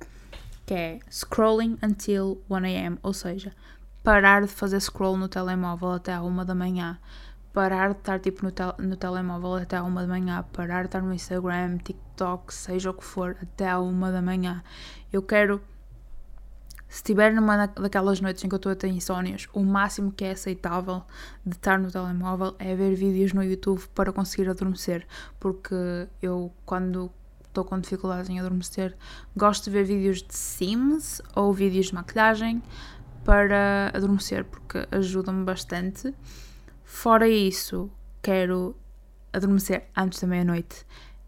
que 0.66 0.74
é 0.74 1.00
scrolling 1.12 1.78
until 1.84 2.42
1am, 2.50 2.98
ou 3.04 3.14
seja, 3.14 3.52
parar 4.04 4.44
de 4.44 4.48
fazer 4.48 4.80
scroll 4.80 5.18
no 5.18 5.28
telemóvel 5.28 5.92
até 5.92 6.14
à 6.14 6.22
uma 6.22 6.46
da 6.46 6.56
manhã, 6.56 7.00
parar 7.56 7.94
de 7.94 8.00
estar 8.00 8.20
tipo 8.20 8.44
no, 8.44 8.52
tel 8.52 8.76
no 8.78 8.98
telemóvel 8.98 9.56
até 9.56 9.78
à 9.78 9.84
uma 9.84 10.02
da 10.02 10.08
manhã, 10.10 10.46
parar 10.52 10.82
de 10.82 10.88
estar 10.90 11.02
no 11.02 11.14
Instagram, 11.14 11.78
TikTok, 11.78 12.54
seja 12.54 12.90
o 12.92 12.94
que 12.94 13.06
for, 13.06 13.38
até 13.42 13.70
à 13.70 13.80
uma 13.80 14.12
da 14.12 14.22
manhã. 14.22 14.62
Eu 15.12 15.22
quero 15.22 15.62
se 16.90 16.98
estiver 16.98 17.34
numa 17.34 17.66
daquelas 17.68 18.20
noites 18.20 18.44
em 18.44 18.50
que 18.50 18.56
eu 18.56 18.58
estou 18.58 18.74
a 18.74 18.76
ter 18.76 18.90
insónias, 18.90 19.48
o 19.54 19.64
máximo 19.64 20.12
que 20.12 20.26
é 20.26 20.32
aceitável 20.32 21.04
de 21.46 21.56
estar 21.56 21.80
no 21.80 21.90
telemóvel 21.90 22.58
é 22.60 22.76
ver 22.76 22.94
vídeos 22.94 23.32
no 23.32 23.42
YouTube 23.42 23.82
para 23.96 24.12
conseguir 24.12 24.50
adormecer, 24.50 25.08
porque 25.40 26.10
eu, 26.22 26.52
quando 26.66 27.10
estou 27.48 27.64
com 27.64 27.80
dificuldades 27.80 28.30
em 28.30 28.38
adormecer, 28.38 28.98
gosto 29.34 29.64
de 29.64 29.70
ver 29.70 29.86
vídeos 29.86 30.22
de 30.22 30.36
Sims 30.36 31.22
ou 31.34 31.54
vídeos 31.54 31.86
de 31.86 31.96
maquilhagem 31.96 32.62
para 33.24 33.92
adormecer, 33.94 34.44
porque 34.44 34.86
ajudam-me 34.92 35.46
bastante. 35.46 36.14
Fora 36.86 37.28
isso, 37.28 37.92
quero 38.22 38.76
adormecer 39.34 39.90
antes 39.98 40.22
da 40.22 40.28
meia-noite 40.28 40.86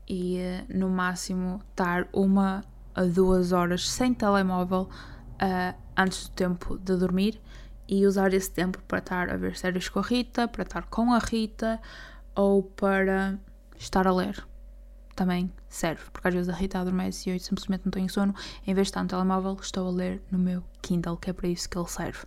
e 0.07 0.37
eh, 0.37 0.65
no 0.69 0.87
máximo 0.87 1.61
estar 1.71 2.07
uma 2.13 2.63
a 2.93 3.03
duas 3.03 3.51
horas 3.51 3.89
sem 3.89 4.13
telemóvel 4.13 4.89
uh, 5.41 5.81
antes 5.95 6.27
do 6.27 6.31
tempo 6.31 6.77
de 6.77 6.95
dormir 6.95 7.41
e 7.87 8.05
usar 8.05 8.33
esse 8.33 8.49
tempo 8.49 8.81
para 8.87 8.99
estar 8.99 9.29
a 9.29 9.37
ver 9.37 9.55
séries 9.57 9.89
com 9.89 9.99
a 9.99 10.01
Rita, 10.01 10.47
para 10.47 10.63
estar 10.63 10.85
com 10.87 11.13
a 11.13 11.19
Rita 11.19 11.79
ou 12.35 12.63
para 12.63 13.39
estar 13.77 14.07
a 14.07 14.13
ler. 14.13 14.43
Também 15.15 15.51
serve, 15.67 16.03
porque 16.11 16.27
às 16.27 16.33
vezes 16.33 16.49
a 16.49 16.53
Rita 16.53 16.79
adormece 16.79 17.29
e 17.29 17.33
eu 17.33 17.39
simplesmente 17.39 17.85
não 17.85 17.91
tenho 17.91 18.09
sono. 18.09 18.33
Em 18.65 18.73
vez 18.73 18.87
de 18.87 18.89
estar 18.89 19.03
no 19.03 19.09
telemóvel, 19.09 19.57
estou 19.59 19.87
a 19.87 19.91
ler 19.91 20.21
no 20.31 20.37
meu 20.37 20.63
Kindle, 20.81 21.17
que 21.17 21.29
é 21.29 21.33
para 21.33 21.47
isso 21.47 21.69
que 21.69 21.77
ele 21.77 21.87
serve. 21.87 22.23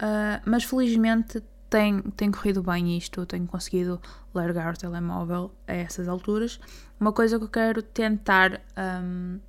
Uh, 0.00 0.42
mas 0.44 0.64
felizmente 0.64 1.40
tem, 1.74 2.02
tem 2.02 2.30
corrido 2.30 2.62
bem 2.62 2.96
isto, 2.96 3.26
tenho 3.26 3.48
conseguido 3.48 4.00
largar 4.32 4.74
o 4.74 4.76
telemóvel 4.76 5.50
a 5.66 5.72
essas 5.72 6.06
alturas. 6.06 6.60
Uma 7.00 7.12
coisa 7.12 7.36
que 7.36 7.46
eu 7.46 7.48
quero 7.48 7.82
tentar 7.82 8.60
um, 9.02 9.40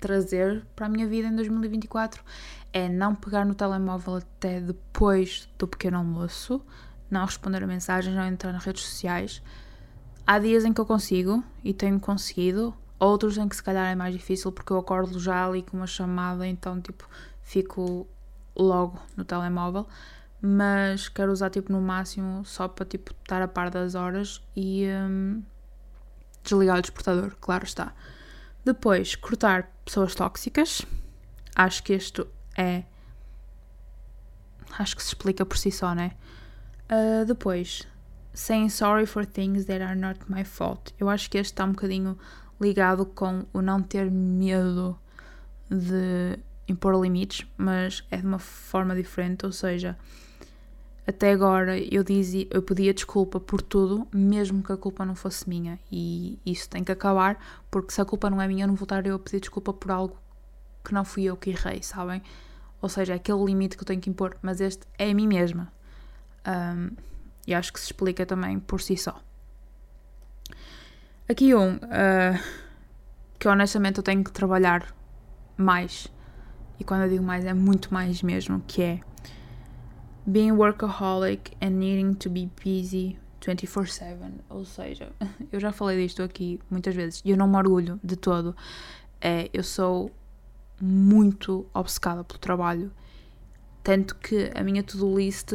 trazer 0.00 0.64
para 0.74 0.86
a 0.86 0.88
minha 0.88 1.06
vida 1.06 1.28
em 1.28 1.36
2024 1.36 2.24
é 2.72 2.88
não 2.88 3.14
pegar 3.14 3.44
no 3.44 3.54
telemóvel 3.54 4.14
até 4.16 4.58
depois 4.58 5.46
do 5.58 5.68
pequeno 5.68 5.98
almoço, 5.98 6.64
não 7.10 7.26
responder 7.26 7.62
a 7.62 7.66
mensagens, 7.66 8.16
não 8.16 8.26
entrar 8.26 8.50
nas 8.50 8.64
redes 8.64 8.84
sociais. 8.84 9.42
Há 10.26 10.38
dias 10.38 10.64
em 10.64 10.72
que 10.72 10.80
eu 10.80 10.86
consigo 10.86 11.44
e 11.62 11.74
tenho 11.74 12.00
conseguido, 12.00 12.74
outros 12.98 13.36
em 13.36 13.46
que 13.46 13.56
se 13.56 13.62
calhar 13.62 13.86
é 13.92 13.94
mais 13.94 14.14
difícil 14.14 14.50
porque 14.50 14.72
eu 14.72 14.78
acordo 14.78 15.20
já 15.20 15.46
ali 15.46 15.60
com 15.60 15.76
uma 15.76 15.86
chamada, 15.86 16.46
então 16.46 16.80
tipo 16.80 17.06
fico 17.42 18.08
logo 18.56 18.98
no 19.14 19.26
telemóvel, 19.26 19.86
mas 20.40 21.08
quero 21.08 21.32
usar 21.32 21.50
tipo 21.50 21.72
no 21.72 21.80
máximo 21.80 22.44
só 22.44 22.68
para 22.68 22.84
tipo 22.84 23.12
estar 23.12 23.42
a 23.42 23.48
par 23.48 23.70
das 23.70 23.94
horas 23.94 24.42
e 24.54 24.86
hum, 24.86 25.42
desligar 26.42 26.78
o 26.78 26.82
despertador, 26.82 27.34
claro 27.40 27.64
está. 27.64 27.92
Depois, 28.64 29.16
cortar 29.16 29.70
pessoas 29.84 30.14
tóxicas. 30.14 30.82
Acho 31.54 31.82
que 31.82 31.94
isto 31.94 32.26
é. 32.56 32.84
Acho 34.78 34.96
que 34.96 35.02
se 35.02 35.08
explica 35.08 35.44
por 35.46 35.56
si 35.56 35.72
só, 35.72 35.94
né? 35.94 36.12
Uh, 36.90 37.24
depois, 37.24 37.82
saying 38.34 38.68
sorry 38.68 39.06
for 39.06 39.24
things 39.24 39.64
that 39.64 39.82
are 39.82 39.96
not 39.96 40.20
my 40.28 40.44
fault. 40.44 40.94
Eu 40.98 41.08
acho 41.08 41.30
que 41.30 41.38
este 41.38 41.52
está 41.52 41.64
um 41.64 41.72
bocadinho 41.72 42.18
ligado 42.60 43.06
com 43.06 43.46
o 43.52 43.62
não 43.62 43.82
ter 43.82 44.10
medo 44.10 44.98
de 45.70 46.38
impor 46.66 47.00
limites, 47.00 47.46
mas 47.56 48.04
é 48.10 48.18
de 48.18 48.26
uma 48.26 48.38
forma 48.38 48.94
diferente, 48.94 49.46
ou 49.46 49.52
seja, 49.52 49.98
até 51.08 51.32
agora 51.32 51.78
eu 51.78 52.04
dizia, 52.04 52.46
eu 52.50 52.62
pedia 52.62 52.92
desculpa 52.92 53.40
por 53.40 53.62
tudo, 53.62 54.06
mesmo 54.12 54.62
que 54.62 54.70
a 54.70 54.76
culpa 54.76 55.06
não 55.06 55.14
fosse 55.14 55.48
minha. 55.48 55.80
E 55.90 56.38
isso 56.44 56.68
tem 56.68 56.84
que 56.84 56.92
acabar, 56.92 57.38
porque 57.70 57.94
se 57.94 58.00
a 58.02 58.04
culpa 58.04 58.28
não 58.28 58.42
é 58.42 58.46
minha, 58.46 58.64
eu 58.64 58.68
não 58.68 58.74
vou 58.74 58.84
estar 58.84 59.06
eu 59.06 59.16
a 59.16 59.18
pedir 59.18 59.40
desculpa 59.40 59.72
por 59.72 59.90
algo 59.90 60.18
que 60.84 60.92
não 60.92 61.06
fui 61.06 61.24
eu 61.24 61.34
que 61.34 61.48
errei, 61.48 61.82
sabem? 61.82 62.22
Ou 62.82 62.90
seja, 62.90 63.14
é 63.14 63.16
aquele 63.16 63.42
limite 63.42 63.74
que 63.74 63.82
eu 63.82 63.86
tenho 63.86 64.02
que 64.02 64.10
impor, 64.10 64.36
mas 64.42 64.60
este 64.60 64.86
é 64.98 65.10
a 65.10 65.14
mim 65.14 65.26
mesma. 65.26 65.72
Um, 66.46 66.94
e 67.46 67.54
acho 67.54 67.72
que 67.72 67.80
se 67.80 67.86
explica 67.86 68.26
também 68.26 68.60
por 68.60 68.82
si 68.82 68.94
só. 68.94 69.18
Aqui 71.26 71.54
um 71.54 71.76
uh, 71.76 72.38
que 73.38 73.48
honestamente 73.48 73.96
eu 73.96 74.02
tenho 74.02 74.22
que 74.22 74.30
trabalhar 74.30 74.94
mais. 75.56 76.06
E 76.78 76.84
quando 76.84 77.04
eu 77.04 77.08
digo 77.08 77.24
mais 77.24 77.46
é 77.46 77.54
muito 77.54 77.94
mais 77.94 78.22
mesmo, 78.22 78.62
que 78.66 78.82
é 78.82 79.00
being 80.30 80.52
workaholic 80.52 81.52
and 81.60 81.70
needing 81.70 82.14
to 82.14 82.28
be 82.28 82.50
busy 82.62 83.18
24/7, 83.40 84.32
ou 84.50 84.64
seja, 84.64 85.10
eu 85.50 85.58
já 85.58 85.72
falei 85.72 86.04
disto 86.04 86.22
aqui 86.22 86.60
muitas 86.70 86.94
vezes 86.94 87.22
e 87.24 87.30
eu 87.30 87.36
não 87.36 87.48
me 87.48 87.56
orgulho 87.56 87.98
de 88.02 88.16
todo. 88.16 88.54
É, 89.20 89.48
eu 89.52 89.62
sou 89.62 90.10
muito 90.80 91.66
obcecada 91.72 92.22
pelo 92.22 92.38
trabalho, 92.38 92.92
tanto 93.82 94.14
que 94.16 94.50
a 94.54 94.62
minha 94.62 94.82
to-do 94.82 95.16
list 95.16 95.52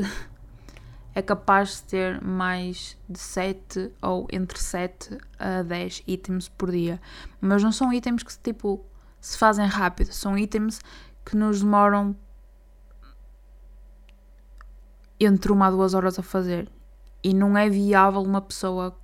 é 1.14 1.22
capaz 1.22 1.76
de 1.76 1.84
ter 1.84 2.22
mais 2.22 2.98
de 3.08 3.20
7 3.20 3.92
ou 4.02 4.28
entre 4.32 4.60
7 4.60 5.18
a 5.38 5.62
10 5.62 6.04
itens 6.08 6.50
por 6.50 6.72
dia. 6.72 7.00
Mas 7.40 7.62
não 7.62 7.72
são 7.72 7.94
itens 7.94 8.24
que 8.24 8.38
tipo 8.40 8.84
se 9.22 9.38
fazem 9.38 9.66
rápido, 9.66 10.12
são 10.12 10.38
itens 10.38 10.82
que 11.24 11.38
nos 11.38 11.62
demoram 11.62 12.16
entre 15.26 15.52
uma 15.52 15.68
a 15.68 15.72
duas 15.72 15.94
horas 15.94 16.18
a 16.20 16.24
fazer. 16.24 16.70
E 17.24 17.34
não 17.34 17.58
é 17.58 17.70
viável 17.70 18.22
uma 18.22 18.42
pessoa 18.42 18.98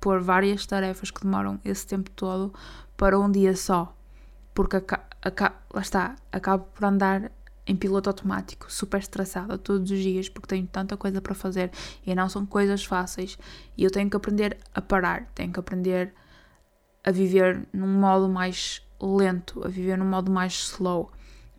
pôr 0.00 0.20
várias 0.20 0.64
tarefas 0.66 1.10
que 1.10 1.22
demoram 1.22 1.60
esse 1.64 1.86
tempo 1.86 2.10
todo 2.10 2.54
para 2.96 3.18
um 3.18 3.30
dia 3.30 3.56
só. 3.56 3.94
Porque 4.54 4.76
lá 5.74 5.80
está, 5.80 6.16
acabo 6.32 6.64
por 6.72 6.84
andar 6.84 7.30
em 7.66 7.74
piloto 7.74 8.08
automático, 8.08 8.72
super 8.72 9.00
estressada 9.00 9.58
todos 9.58 9.90
os 9.90 9.98
dias 9.98 10.28
porque 10.28 10.46
tenho 10.46 10.66
tanta 10.66 10.96
coisa 10.96 11.20
para 11.20 11.34
fazer 11.34 11.70
e 12.06 12.14
não 12.14 12.28
são 12.28 12.46
coisas 12.46 12.84
fáceis 12.84 13.36
e 13.76 13.82
eu 13.82 13.90
tenho 13.90 14.08
que 14.08 14.16
aprender 14.16 14.56
a 14.72 14.80
parar, 14.80 15.28
tenho 15.34 15.52
que 15.52 15.58
aprender 15.58 16.14
a 17.04 17.10
viver 17.10 17.66
num 17.72 17.88
modo 17.88 18.28
mais 18.28 18.82
lento, 19.00 19.64
a 19.64 19.68
viver 19.68 19.98
num 19.98 20.06
modo 20.06 20.30
mais 20.30 20.52
slow. 20.52 21.10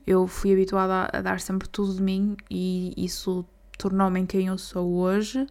Eu 0.05 0.25
fui 0.25 0.53
habituada 0.53 1.09
a 1.11 1.21
dar 1.21 1.41
sempre 1.41 1.67
tudo 1.67 1.93
de 1.93 2.01
mim 2.01 2.37
e 2.49 2.93
isso 2.97 3.45
tornou-me 3.77 4.19
em 4.19 4.25
quem 4.25 4.47
eu 4.47 4.57
sou 4.57 4.93
hoje, 4.93 5.45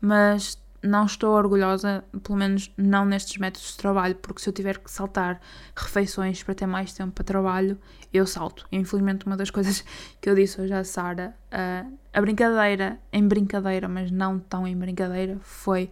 mas 0.00 0.58
não 0.82 1.06
estou 1.06 1.34
orgulhosa, 1.34 2.04
pelo 2.22 2.38
menos 2.38 2.72
não 2.76 3.04
nestes 3.04 3.36
métodos 3.38 3.72
de 3.72 3.76
trabalho, 3.76 4.14
porque 4.16 4.40
se 4.40 4.48
eu 4.48 4.52
tiver 4.52 4.78
que 4.78 4.90
saltar 4.90 5.40
refeições 5.74 6.42
para 6.42 6.54
ter 6.54 6.66
mais 6.66 6.92
tempo 6.92 7.12
para 7.12 7.24
trabalho, 7.24 7.78
eu 8.12 8.26
salto. 8.26 8.66
Infelizmente, 8.70 9.26
uma 9.26 9.36
das 9.36 9.50
coisas 9.50 9.84
que 10.20 10.30
eu 10.30 10.34
disse 10.34 10.60
hoje 10.60 10.72
à 10.72 10.84
Sara, 10.84 11.34
uh, 11.52 11.98
a 12.12 12.20
brincadeira, 12.20 12.98
em 13.12 13.26
brincadeira, 13.26 13.88
mas 13.88 14.10
não 14.10 14.38
tão 14.38 14.66
em 14.66 14.76
brincadeira, 14.76 15.38
foi 15.42 15.90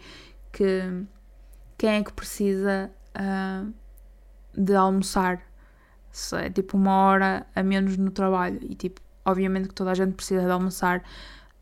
que 0.53 1.05
quem 1.77 1.91
é 1.91 2.05
que 2.05 2.13
precisa 2.13 2.91
uh, 3.17 3.73
de 4.55 4.75
almoçar? 4.75 5.43
Se 6.11 6.37
é 6.37 6.49
tipo 6.49 6.77
uma 6.77 6.93
hora 6.93 7.47
a 7.55 7.63
menos 7.63 7.97
no 7.97 8.11
trabalho, 8.11 8.59
e 8.63 8.75
tipo, 8.75 9.01
obviamente 9.25 9.69
que 9.69 9.75
toda 9.75 9.91
a 9.91 9.95
gente 9.95 10.15
precisa 10.15 10.43
de 10.43 10.51
almoçar 10.51 11.03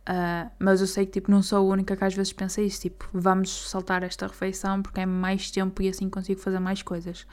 Uh, 0.08 0.50
mas 0.58 0.82
eu 0.82 0.86
sei 0.86 1.06
que 1.06 1.12
tipo, 1.12 1.30
não 1.30 1.42
sou 1.42 1.58
a 1.58 1.72
única 1.72 1.96
que 1.96 2.04
às 2.04 2.14
vezes 2.14 2.32
pensa 2.32 2.60
isso, 2.60 2.82
tipo, 2.82 3.08
vamos 3.12 3.70
saltar 3.70 4.02
esta 4.02 4.26
refeição 4.26 4.82
porque 4.82 5.00
é 5.00 5.06
mais 5.06 5.50
tempo 5.50 5.82
e 5.82 5.88
assim 5.88 6.10
consigo 6.10 6.40
fazer 6.40 6.58
mais 6.58 6.82
coisas. 6.82 7.26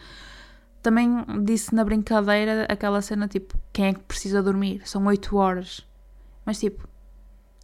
Também 0.82 1.10
disse 1.44 1.75
na 1.75 1.84
brincadeira 1.84 2.66
aquela 2.70 3.01
cena 3.01 3.28
tipo, 3.28 3.58
quem 3.74 3.88
é 3.88 3.94
que 3.94 4.00
precisa 4.00 4.42
dormir? 4.42 4.82
São 4.86 5.06
8 5.06 5.36
horas. 5.36 5.86
Mas 6.46 6.60
tipo, 6.60 6.88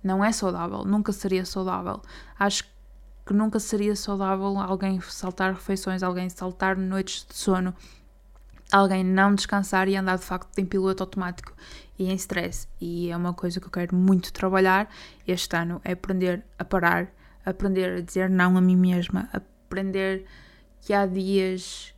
não 0.03 0.23
é 0.23 0.31
saudável, 0.31 0.83
nunca 0.83 1.13
seria 1.13 1.45
saudável. 1.45 2.01
Acho 2.37 2.65
que 3.25 3.33
nunca 3.33 3.59
seria 3.59 3.95
saudável 3.95 4.59
alguém 4.59 4.99
saltar 5.01 5.53
refeições, 5.53 6.03
alguém 6.03 6.29
saltar 6.29 6.77
noites 6.77 7.25
de 7.27 7.35
sono 7.35 7.73
alguém 8.71 9.03
não 9.03 9.33
descansar 9.33 9.87
e 9.87 9.95
andar 9.95 10.17
de 10.17 10.23
facto 10.23 10.57
em 10.59 10.65
piloto 10.65 11.03
automático 11.03 11.53
e 11.97 12.09
em 12.11 12.15
stress. 12.15 12.67
E 12.79 13.09
é 13.09 13.17
uma 13.17 13.33
coisa 13.33 13.59
que 13.59 13.67
eu 13.67 13.71
quero 13.71 13.95
muito 13.95 14.31
trabalhar. 14.33 14.89
Este 15.27 15.55
ano, 15.55 15.81
é 15.83 15.93
aprender 15.93 16.43
a 16.59 16.65
parar, 16.65 17.07
aprender 17.45 17.97
a 17.97 18.01
dizer 18.01 18.29
não 18.29 18.57
a 18.57 18.61
mim 18.61 18.75
mesma, 18.75 19.29
aprender 19.33 20.25
que 20.81 20.93
há 20.93 21.05
dias 21.05 21.93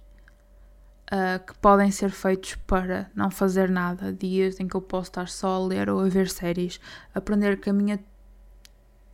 uh, 1.12 1.44
que 1.46 1.58
podem 1.60 1.92
ser 1.92 2.12
feitos 2.12 2.56
para 2.68 3.10
não 3.16 3.30
fazer 3.30 3.70
nada, 3.70 4.14
dias 4.14 4.60
em 4.60 4.68
que 4.68 4.76
eu 4.76 4.82
posso 4.82 5.10
estar 5.10 5.28
só 5.28 5.56
a 5.56 5.68
ler 5.68 5.90
ou 5.90 6.00
a 6.00 6.10
ver 6.10 6.30
séries, 6.30 6.80
aprender 7.14 7.60
que 7.60 7.70
a 7.70 7.74
minha 7.74 8.00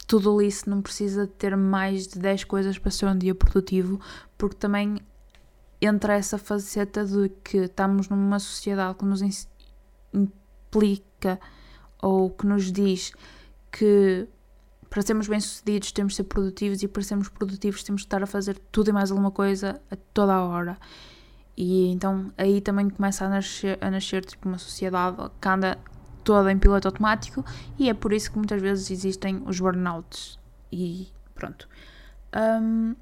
tudo 0.08 0.40
isso 0.40 0.70
não 0.70 0.84
precisa 0.84 1.26
ter 1.26 1.58
mais 1.58 2.08
de 2.08 2.20
10 2.20 2.44
coisas 2.44 2.78
para 2.78 2.92
ser 2.92 3.08
um 3.08 3.18
dia 3.18 3.34
produtivo, 3.34 4.00
porque 4.38 4.56
também 4.56 5.00
entra 5.82 6.13
essa 6.15 6.38
faceta 6.38 7.05
de 7.05 7.29
que 7.44 7.58
estamos 7.58 8.10
numa 8.10 8.39
sociedade 8.39 8.98
que 8.98 9.05
nos 9.05 9.48
implica 10.13 11.39
ou 12.01 12.29
que 12.29 12.46
nos 12.46 12.72
diz 12.72 13.12
que 13.72 14.27
para 14.89 15.01
sermos 15.01 15.27
bem-sucedidos 15.27 15.91
temos 15.91 16.13
de 16.13 16.17
ser 16.17 16.24
produtivos 16.24 16.82
e 16.82 16.88
para 16.88 17.03
sermos 17.03 17.27
produtivos 17.27 17.84
temos 17.84 18.01
de 18.01 18.08
estar 18.08 18.24
a 18.24 18.27
fazer 18.27 18.58
tudo 18.72 18.89
e 18.89 18.94
mais 18.94 19.12
alguma 19.12 19.32
coisa 19.32 19.82
a 19.91 19.96
toda 20.13 20.34
a 20.34 20.44
hora. 20.44 20.77
E 21.58 21.88
então 21.88 22.32
aí 22.38 22.62
também 22.62 22.89
começa 22.89 23.25
a 23.25 23.29
nascer, 23.29 23.77
a 23.82 23.89
nascer 23.89 24.24
tipo, 24.24 24.48
uma 24.48 24.58
sociedade 24.58 25.17
que 25.41 25.48
anda 25.48 25.77
toda 26.24 26.51
em 26.51 26.58
piloto 26.58 26.88
automático 26.88 27.44
e 27.77 27.89
é 27.89 27.94
por 27.94 28.13
isso 28.13 28.32
que 28.32 28.38
muitas 28.38 28.62
vezes 28.62 28.89
existem 28.91 29.44
os 29.46 29.60
burnouts. 29.60 30.39
E 30.72 31.10
pronto. 31.34 31.67
Um, 32.36 32.96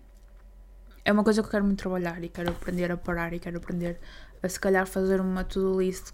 é 1.05 1.11
uma 1.11 1.23
coisa 1.23 1.41
que 1.41 1.47
eu 1.47 1.51
quero 1.51 1.65
muito 1.65 1.79
trabalhar 1.79 2.23
e 2.23 2.29
quero 2.29 2.49
aprender 2.51 2.91
a 2.91 2.97
parar 2.97 3.33
e 3.33 3.39
quero 3.39 3.57
aprender 3.57 3.99
a 4.41 4.49
se 4.49 4.59
calhar 4.59 4.87
fazer 4.87 5.19
uma 5.19 5.43
to-do 5.43 5.81
list 5.81 6.11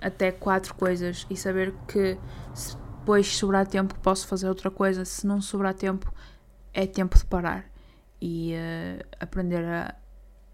até 0.00 0.32
quatro 0.32 0.74
coisas 0.74 1.26
e 1.30 1.36
saber 1.36 1.72
que 1.86 2.18
se 2.54 2.76
depois 2.76 3.26
sobrar 3.26 3.66
tempo 3.66 3.94
posso 4.00 4.26
fazer 4.26 4.48
outra 4.48 4.70
coisa, 4.70 5.04
se 5.04 5.26
não 5.26 5.40
sobrar 5.40 5.74
tempo 5.74 6.12
é 6.72 6.86
tempo 6.86 7.18
de 7.18 7.24
parar 7.24 7.64
e 8.20 8.54
uh, 8.54 9.06
aprender 9.20 9.64
a, 9.64 9.94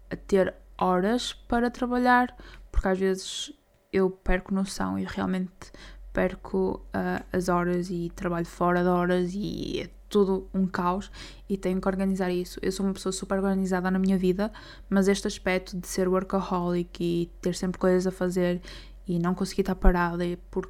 a 0.09 0.15
ter 0.15 0.53
horas 0.77 1.33
para 1.33 1.69
trabalhar, 1.69 2.35
porque 2.71 2.87
às 2.87 2.99
vezes 2.99 3.53
eu 3.93 4.09
perco 4.09 4.53
noção 4.53 4.97
e 4.97 5.05
realmente 5.05 5.71
perco 6.11 6.85
uh, 6.87 7.23
as 7.31 7.49
horas 7.49 7.89
e 7.89 8.11
trabalho 8.15 8.45
fora 8.45 8.81
de 8.81 8.89
horas 8.89 9.31
e 9.33 9.89
tudo 10.09 10.49
um 10.53 10.65
caos 10.65 11.11
e 11.47 11.55
tenho 11.55 11.79
que 11.79 11.87
organizar 11.87 12.31
isso. 12.31 12.59
Eu 12.61 12.71
sou 12.71 12.85
uma 12.85 12.93
pessoa 12.93 13.13
super 13.13 13.37
organizada 13.37 13.89
na 13.89 13.99
minha 13.99 14.17
vida, 14.17 14.51
mas 14.89 15.07
este 15.07 15.27
aspecto 15.27 15.77
de 15.77 15.87
ser 15.87 16.09
workaholic 16.09 17.01
e 17.01 17.31
ter 17.41 17.55
sempre 17.55 17.79
coisas 17.79 18.07
a 18.07 18.11
fazer 18.11 18.61
e 19.07 19.19
não 19.19 19.33
conseguir 19.33 19.61
estar 19.61 19.75
parada, 19.75 20.23
por 20.51 20.69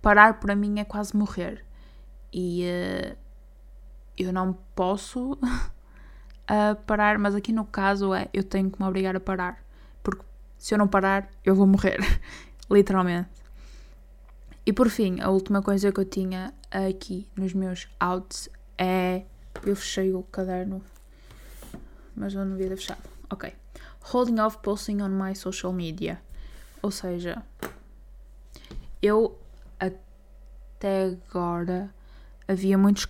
parar 0.00 0.40
para 0.40 0.54
mim 0.54 0.78
é 0.78 0.84
quase 0.84 1.16
morrer. 1.16 1.64
E 2.32 2.64
uh, 2.64 3.16
eu 4.16 4.32
não 4.32 4.56
posso 4.74 5.32
uh, 5.32 6.76
parar, 6.86 7.18
mas 7.18 7.34
aqui 7.34 7.52
no 7.52 7.64
caso 7.64 8.14
é 8.14 8.28
eu 8.32 8.44
tenho 8.44 8.70
que 8.70 8.80
me 8.80 8.86
obrigar 8.86 9.16
a 9.16 9.20
parar, 9.20 9.62
porque 10.02 10.22
se 10.58 10.74
eu 10.74 10.78
não 10.78 10.86
parar, 10.86 11.28
eu 11.44 11.54
vou 11.54 11.66
morrer, 11.66 11.98
literalmente. 12.70 13.39
E 14.70 14.72
por 14.72 14.88
fim, 14.88 15.20
a 15.20 15.30
última 15.30 15.60
coisa 15.60 15.90
que 15.90 15.98
eu 15.98 16.04
tinha 16.04 16.54
aqui 16.70 17.26
nos 17.36 17.52
meus 17.52 17.88
outs 17.98 18.48
é. 18.78 19.24
Eu 19.66 19.74
fechei 19.74 20.14
o 20.14 20.22
caderno, 20.22 20.80
mas 22.14 22.34
eu 22.34 22.44
não 22.44 22.52
devia 22.52 22.68
ter 22.68 22.76
fechado. 22.76 23.02
Ok. 23.28 23.52
Holding 24.00 24.38
off 24.38 24.58
posting 24.58 25.02
on 25.02 25.08
my 25.08 25.34
social 25.34 25.72
media. 25.72 26.22
Ou 26.80 26.92
seja, 26.92 27.42
eu 29.02 29.36
até 29.80 31.16
agora 31.28 31.92
havia 32.46 32.78
muitos 32.78 33.08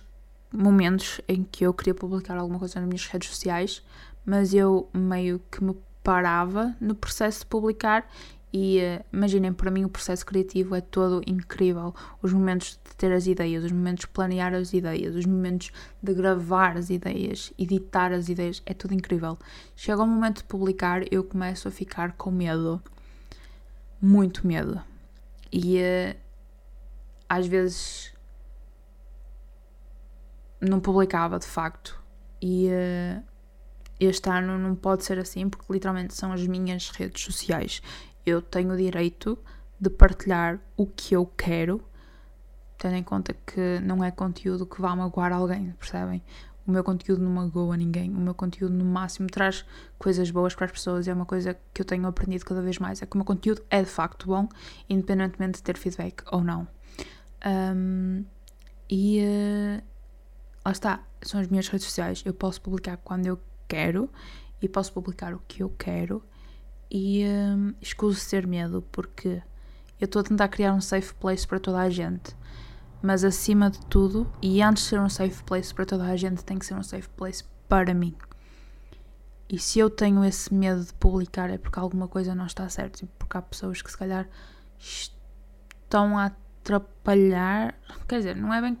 momentos 0.51 1.21
em 1.27 1.43
que 1.43 1.63
eu 1.63 1.75
queria 1.75 1.93
publicar 1.93 2.39
alguma 2.39 2.57
coisa 2.57 2.79
nas 2.79 2.89
minhas 2.89 3.05
redes 3.05 3.29
sociais, 3.29 3.83
mas 4.25 4.51
eu 4.51 4.89
meio 4.95 5.39
que 5.51 5.63
me 5.63 5.77
parava 6.01 6.75
no 6.81 6.95
processo 6.95 7.41
de 7.41 7.45
publicar 7.45 8.09
e 8.53 8.79
uh, 8.79 9.05
imaginem, 9.13 9.53
para 9.53 9.71
mim 9.71 9.85
o 9.85 9.89
processo 9.89 10.25
criativo 10.25 10.75
é 10.75 10.81
todo 10.81 11.21
incrível. 11.25 11.95
Os 12.21 12.33
momentos 12.33 12.79
de 12.83 12.95
ter 12.97 13.11
as 13.13 13.25
ideias, 13.25 13.63
os 13.63 13.71
momentos 13.71 14.01
de 14.01 14.09
planear 14.09 14.53
as 14.53 14.73
ideias, 14.73 15.15
os 15.15 15.25
momentos 15.25 15.71
de 16.03 16.13
gravar 16.13 16.77
as 16.77 16.89
ideias, 16.89 17.53
editar 17.57 18.11
as 18.11 18.27
ideias, 18.27 18.61
é 18.65 18.73
tudo 18.73 18.93
incrível. 18.93 19.37
Chega 19.75 20.03
o 20.03 20.07
momento 20.07 20.39
de 20.39 20.43
publicar, 20.43 21.01
eu 21.11 21.23
começo 21.23 21.67
a 21.67 21.71
ficar 21.71 22.11
com 22.13 22.29
medo. 22.29 22.81
Muito 24.01 24.45
medo. 24.45 24.81
E 25.51 25.77
uh, 25.77 26.15
às 27.29 27.47
vezes 27.47 28.13
não 30.59 30.81
publicava 30.81 31.39
de 31.39 31.45
facto. 31.45 32.01
E 32.41 32.67
uh, 32.67 33.23
este 33.97 34.29
ano 34.29 34.57
não 34.57 34.75
pode 34.75 35.05
ser 35.05 35.19
assim 35.19 35.47
porque 35.47 35.71
literalmente 35.71 36.13
são 36.13 36.33
as 36.33 36.45
minhas 36.45 36.89
redes 36.89 37.23
sociais. 37.23 37.81
Eu 38.25 38.41
tenho 38.41 38.73
o 38.73 38.77
direito 38.77 39.37
de 39.79 39.89
partilhar 39.89 40.59
o 40.77 40.85
que 40.85 41.15
eu 41.15 41.25
quero, 41.25 41.81
tendo 42.77 42.95
em 42.95 43.03
conta 43.03 43.33
que 43.33 43.79
não 43.79 44.03
é 44.03 44.11
conteúdo 44.11 44.65
que 44.65 44.81
vá 44.81 44.95
magoar 44.95 45.33
alguém, 45.33 45.71
percebem? 45.79 46.21
O 46.65 46.71
meu 46.71 46.83
conteúdo 46.83 47.23
não 47.23 47.31
magoa 47.31 47.75
ninguém, 47.75 48.11
o 48.11 48.19
meu 48.19 48.35
conteúdo 48.35 48.73
no 48.73 48.85
máximo 48.85 49.27
traz 49.27 49.65
coisas 49.97 50.29
boas 50.29 50.53
para 50.53 50.65
as 50.65 50.71
pessoas 50.71 51.07
é 51.07 51.13
uma 51.13 51.25
coisa 51.25 51.57
que 51.73 51.81
eu 51.81 51.85
tenho 51.85 52.05
aprendido 52.07 52.45
cada 52.45 52.61
vez 52.61 52.77
mais. 52.77 53.01
É 53.01 53.05
que 53.07 53.15
o 53.15 53.17
meu 53.17 53.25
conteúdo 53.25 53.63
é 53.69 53.81
de 53.81 53.89
facto 53.89 54.27
bom, 54.27 54.47
independentemente 54.87 55.57
de 55.57 55.63
ter 55.63 55.75
feedback 55.75 56.23
ou 56.31 56.43
não. 56.43 56.67
Um, 57.43 58.23
e 58.87 59.21
uh, 59.21 59.83
lá 60.63 60.71
está, 60.71 61.03
são 61.23 61.39
as 61.39 61.47
minhas 61.47 61.67
redes 61.67 61.87
sociais. 61.87 62.21
Eu 62.23 62.33
posso 62.33 62.61
publicar 62.61 62.97
quando 62.97 63.25
eu 63.25 63.39
quero 63.67 64.07
e 64.61 64.69
posso 64.69 64.93
publicar 64.93 65.33
o 65.33 65.41
que 65.47 65.63
eu 65.63 65.69
quero 65.77 66.23
e 66.91 67.25
um, 67.25 67.73
escuso 67.79 68.29
ter 68.29 68.45
medo 68.45 68.83
porque 68.91 69.41
eu 69.99 70.05
estou 70.05 70.19
a 70.19 70.23
tentar 70.23 70.49
criar 70.49 70.73
um 70.73 70.81
safe 70.81 71.13
place 71.13 71.47
para 71.47 71.59
toda 71.59 71.79
a 71.79 71.89
gente. 71.89 72.35
Mas 73.01 73.23
acima 73.23 73.71
de 73.71 73.79
tudo, 73.85 74.31
e 74.41 74.61
antes 74.61 74.83
de 74.83 74.89
ser 74.89 74.99
um 74.99 75.09
safe 75.09 75.41
place 75.43 75.73
para 75.73 75.85
toda 75.85 76.03
a 76.03 76.15
gente, 76.17 76.43
tem 76.43 76.59
que 76.59 76.65
ser 76.65 76.75
um 76.75 76.83
safe 76.83 77.07
place 77.09 77.43
para 77.67 77.93
mim. 77.93 78.13
E 79.49 79.57
se 79.57 79.79
eu 79.79 79.89
tenho 79.89 80.23
esse 80.23 80.53
medo 80.53 80.83
de 80.83 80.93
publicar 80.93 81.49
é 81.49 81.57
porque 81.57 81.79
alguma 81.79 82.07
coisa 82.07 82.35
não 82.35 82.45
está 82.45 82.67
certa, 82.69 83.07
porque 83.17 83.37
há 83.37 83.41
pessoas 83.41 83.81
que 83.81 83.89
se 83.89 83.97
calhar 83.97 84.27
estão 84.77 86.17
a 86.17 86.25
atrapalhar. 86.25 87.75
Quer 88.07 88.17
dizer, 88.17 88.35
não 88.35 88.53
é 88.53 88.61
bem. 88.61 88.77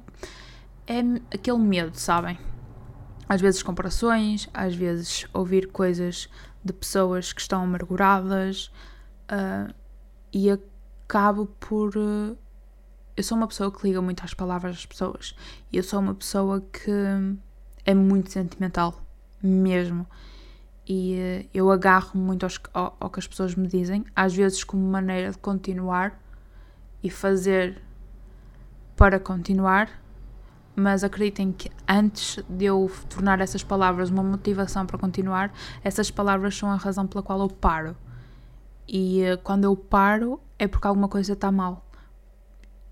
É 0.85 0.99
aquele 1.33 1.59
medo, 1.59 1.97
sabem? 1.97 2.37
Às 3.27 3.41
vezes 3.41 3.63
comparações, 3.63 4.49
às 4.53 4.75
vezes 4.75 5.25
ouvir 5.33 5.67
coisas 5.67 6.29
de 6.63 6.73
pessoas 6.73 7.33
que 7.33 7.41
estão 7.41 7.63
amarguradas 7.63 8.71
uh, 9.31 9.73
e 10.31 10.49
acabo 10.49 11.47
por. 11.59 11.95
Uh, 11.95 12.37
eu 13.15 13.23
sou 13.23 13.37
uma 13.37 13.47
pessoa 13.47 13.71
que 13.71 13.85
liga 13.85 14.01
muito 14.01 14.23
às 14.23 14.33
palavras 14.33 14.75
das 14.75 14.85
pessoas 14.85 15.35
e 15.71 15.77
eu 15.77 15.83
sou 15.83 15.99
uma 15.99 16.15
pessoa 16.15 16.61
que 16.61 16.91
é 17.85 17.93
muito 17.93 18.31
sentimental, 18.31 19.01
mesmo. 19.41 20.07
E 20.87 21.43
uh, 21.45 21.49
eu 21.53 21.71
agarro 21.71 22.19
muito 22.19 22.43
aos, 22.43 22.59
ao, 22.73 22.95
ao 22.99 23.09
que 23.09 23.19
as 23.19 23.27
pessoas 23.27 23.55
me 23.55 23.67
dizem, 23.67 24.05
às 24.15 24.35
vezes 24.35 24.63
como 24.63 24.83
maneira 24.83 25.31
de 25.31 25.37
continuar 25.37 26.19
e 27.03 27.09
fazer 27.09 27.81
para 28.95 29.19
continuar, 29.19 30.00
mas 30.75 31.03
acreditem 31.03 31.51
que 31.51 31.69
antes 31.87 32.43
de 32.47 32.65
eu 32.65 32.89
tornar 33.09 33.41
essas 33.41 33.63
palavras 33.63 34.09
uma 34.09 34.23
motivação 34.23 34.85
para 34.85 34.97
continuar, 34.97 35.53
essas 35.83 36.09
palavras 36.09 36.55
são 36.55 36.69
a 36.71 36.75
razão 36.75 37.05
pela 37.05 37.21
qual 37.21 37.39
eu 37.39 37.49
paro. 37.49 37.95
E 38.87 39.21
uh, 39.23 39.37
quando 39.43 39.65
eu 39.65 39.75
paro 39.75 40.39
é 40.57 40.67
porque 40.67 40.87
alguma 40.87 41.07
coisa 41.07 41.33
está 41.33 41.51
mal. 41.51 41.85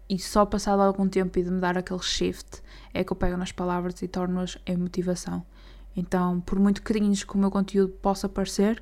E 0.10 0.18
só 0.18 0.46
passado 0.46 0.82
algum 0.82 1.08
tempo 1.08 1.38
e 1.38 1.44
de 1.44 1.52
me 1.52 1.60
dar 1.60 1.78
aquele 1.78 2.02
shift 2.02 2.62
é 2.94 3.04
que 3.04 3.12
eu 3.12 3.16
pego 3.16 3.38
nas 3.38 3.52
palavras 3.52 4.02
e 4.02 4.08
torno-as 4.08 4.58
em 4.66 4.76
motivação. 4.76 5.46
Então, 5.96 6.40
por 6.42 6.58
muito 6.58 6.82
cringe 6.82 7.26
que 7.26 7.36
o 7.36 7.38
meu 7.38 7.52
conteúdo 7.52 7.94
possa 8.02 8.28
parecer, 8.28 8.82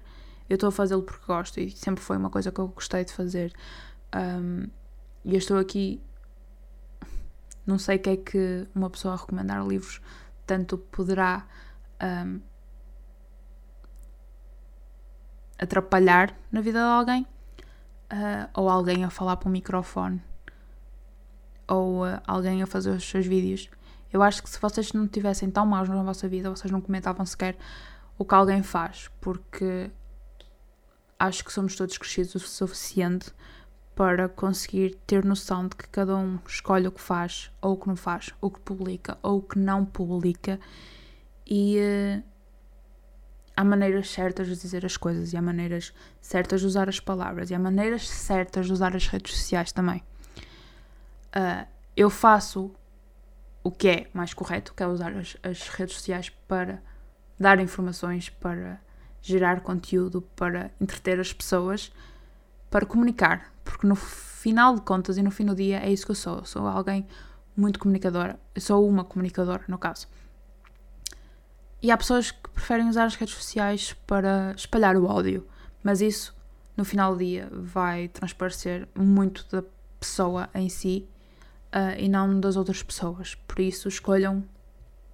eu 0.50 0.56
estou 0.56 0.70
a 0.70 0.72
fazê-lo 0.72 1.04
porque 1.04 1.26
gosto 1.26 1.60
e 1.60 1.72
sempre 1.72 2.02
foi 2.02 2.16
uma 2.16 2.30
coisa 2.30 2.52
que 2.52 2.60
eu 2.60 2.68
gostei 2.70 3.04
de 3.04 3.12
fazer. 3.12 3.52
Um, 4.16 4.68
e 5.26 5.34
eu 5.34 5.38
estou 5.38 5.58
aqui. 5.58 6.02
Não 7.68 7.78
sei 7.78 7.98
o 7.98 8.00
que 8.00 8.10
é 8.10 8.18
que 8.18 8.68
uma 8.74 8.90
pessoa 8.90 9.14
a 9.14 9.18
recomendar 9.18 9.68
livros 9.68 10.02
tanto 10.46 10.78
poderá 10.78 11.46
um, 12.02 12.40
atrapalhar 15.60 16.34
na 16.50 16.62
vida 16.62 16.80
de 16.80 16.86
alguém, 16.86 17.24
uh, 18.14 18.50
ou 18.54 18.70
alguém 18.70 19.04
a 19.04 19.10
falar 19.10 19.36
para 19.36 19.50
um 19.50 19.52
microfone, 19.52 20.24
ou 21.68 22.06
uh, 22.06 22.22
alguém 22.26 22.64
a 22.64 22.68
fazer 22.68 22.92
os 22.92 23.04
seus 23.04 23.26
vídeos. 23.26 23.70
Eu 24.14 24.24
acho 24.24 24.42
que 24.42 24.50
se 24.50 24.60
vocês 24.60 24.94
não 24.94 25.06
tivessem 25.06 25.52
tão 25.52 25.66
maus 25.66 25.90
na 25.90 26.02
vossa 26.02 26.30
vida, 26.30 26.50
vocês 26.50 26.72
não 26.72 26.80
comentavam 26.80 27.26
sequer 27.26 27.58
o 28.18 28.24
que 28.24 28.34
alguém 28.34 28.64
faz, 28.64 29.10
porque 29.20 29.92
acho 31.20 31.44
que 31.44 31.52
somos 31.52 31.76
todos 31.76 31.98
crescidos 31.98 32.36
o 32.36 32.40
suficiente 32.40 33.34
para 33.98 34.30
conseguir 34.30 34.94
ter 35.08 35.26
noção 35.26 35.68
de 35.68 35.76
que 35.76 35.90
cada 35.90 36.16
um 36.16 36.38
escolhe 36.48 36.88
o 36.88 36.92
que 36.92 37.02
faz 37.02 37.52
ou 37.60 37.74
o 37.74 37.78
que 37.78 37.88
não 37.88 37.96
faz, 37.96 38.32
o 38.40 38.52
que 38.52 38.60
publica 38.60 39.18
ou 39.24 39.40
o 39.40 39.42
que 39.42 39.58
não 39.58 39.84
publica. 39.84 40.60
E 41.48 41.80
uh, 41.80 42.24
há 43.56 43.64
maneiras 43.64 44.12
certas 44.12 44.48
de 44.48 44.56
dizer 44.56 44.86
as 44.86 44.96
coisas 44.96 45.34
e 45.34 45.38
há 45.38 45.42
maneiras 45.42 45.96
certas 46.22 46.62
de 46.62 46.68
usar 46.68 46.88
as 46.88 47.00
palavras 47.00 47.50
e 47.50 47.56
há 47.56 47.60
maneiras 47.60 48.08
certas 48.08 48.68
de 48.68 48.74
usar 48.74 48.96
as 48.96 49.08
redes 49.08 49.36
sociais 49.36 49.72
também. 49.72 50.04
Uh, 51.36 51.66
eu 51.96 52.12
faço 52.12 52.72
o 53.64 53.72
que 53.72 53.88
é 53.88 54.08
mais 54.14 54.32
correto, 54.32 54.76
que 54.76 54.84
é 54.84 54.88
usar 54.88 55.12
as, 55.18 55.36
as 55.42 55.70
redes 55.70 55.96
sociais 55.96 56.30
para 56.48 56.84
dar 57.40 57.60
informações, 57.60 58.30
para 58.30 58.80
gerar 59.24 59.62
conteúdo, 59.62 60.22
para 60.36 60.70
entreter 60.80 61.20
as 61.20 61.34
pessoas, 61.34 61.92
para 62.78 62.86
comunicar, 62.86 63.52
porque 63.66 63.88
no 63.88 63.96
final 63.96 64.76
de 64.76 64.82
contas 64.82 65.18
e 65.18 65.24
no 65.24 65.32
fim 65.32 65.44
do 65.44 65.56
dia 65.56 65.80
é 65.80 65.92
isso 65.92 66.06
que 66.06 66.12
eu 66.12 66.16
sou. 66.16 66.38
Eu 66.38 66.46
sou 66.46 66.68
alguém 66.68 67.08
muito 67.56 67.80
comunicadora. 67.80 68.40
Eu 68.54 68.62
sou 68.62 68.88
uma 68.88 69.04
comunicadora, 69.04 69.64
no 69.68 69.80
caso. 69.80 70.08
E 71.82 71.90
há 71.90 71.98
pessoas 71.98 72.30
que 72.30 72.48
preferem 72.52 72.88
usar 72.88 73.06
as 73.06 73.16
redes 73.16 73.34
sociais 73.34 73.94
para 74.06 74.54
espalhar 74.56 74.96
o 74.96 75.06
ódio, 75.08 75.48
mas 75.82 76.02
isso, 76.02 76.36
no 76.76 76.86
final 76.86 77.14
do 77.14 77.18
dia, 77.18 77.50
vai 77.52 78.10
transparecer 78.10 78.88
muito 78.94 79.48
da 79.50 79.64
pessoa 80.00 80.48
em 80.54 80.70
si 80.70 81.10
uh, 81.74 82.00
e 82.00 82.08
não 82.08 82.40
das 82.40 82.56
outras 82.56 82.84
pessoas. 82.84 83.34
Por 83.48 83.60
isso, 83.60 83.88
escolham 83.88 84.44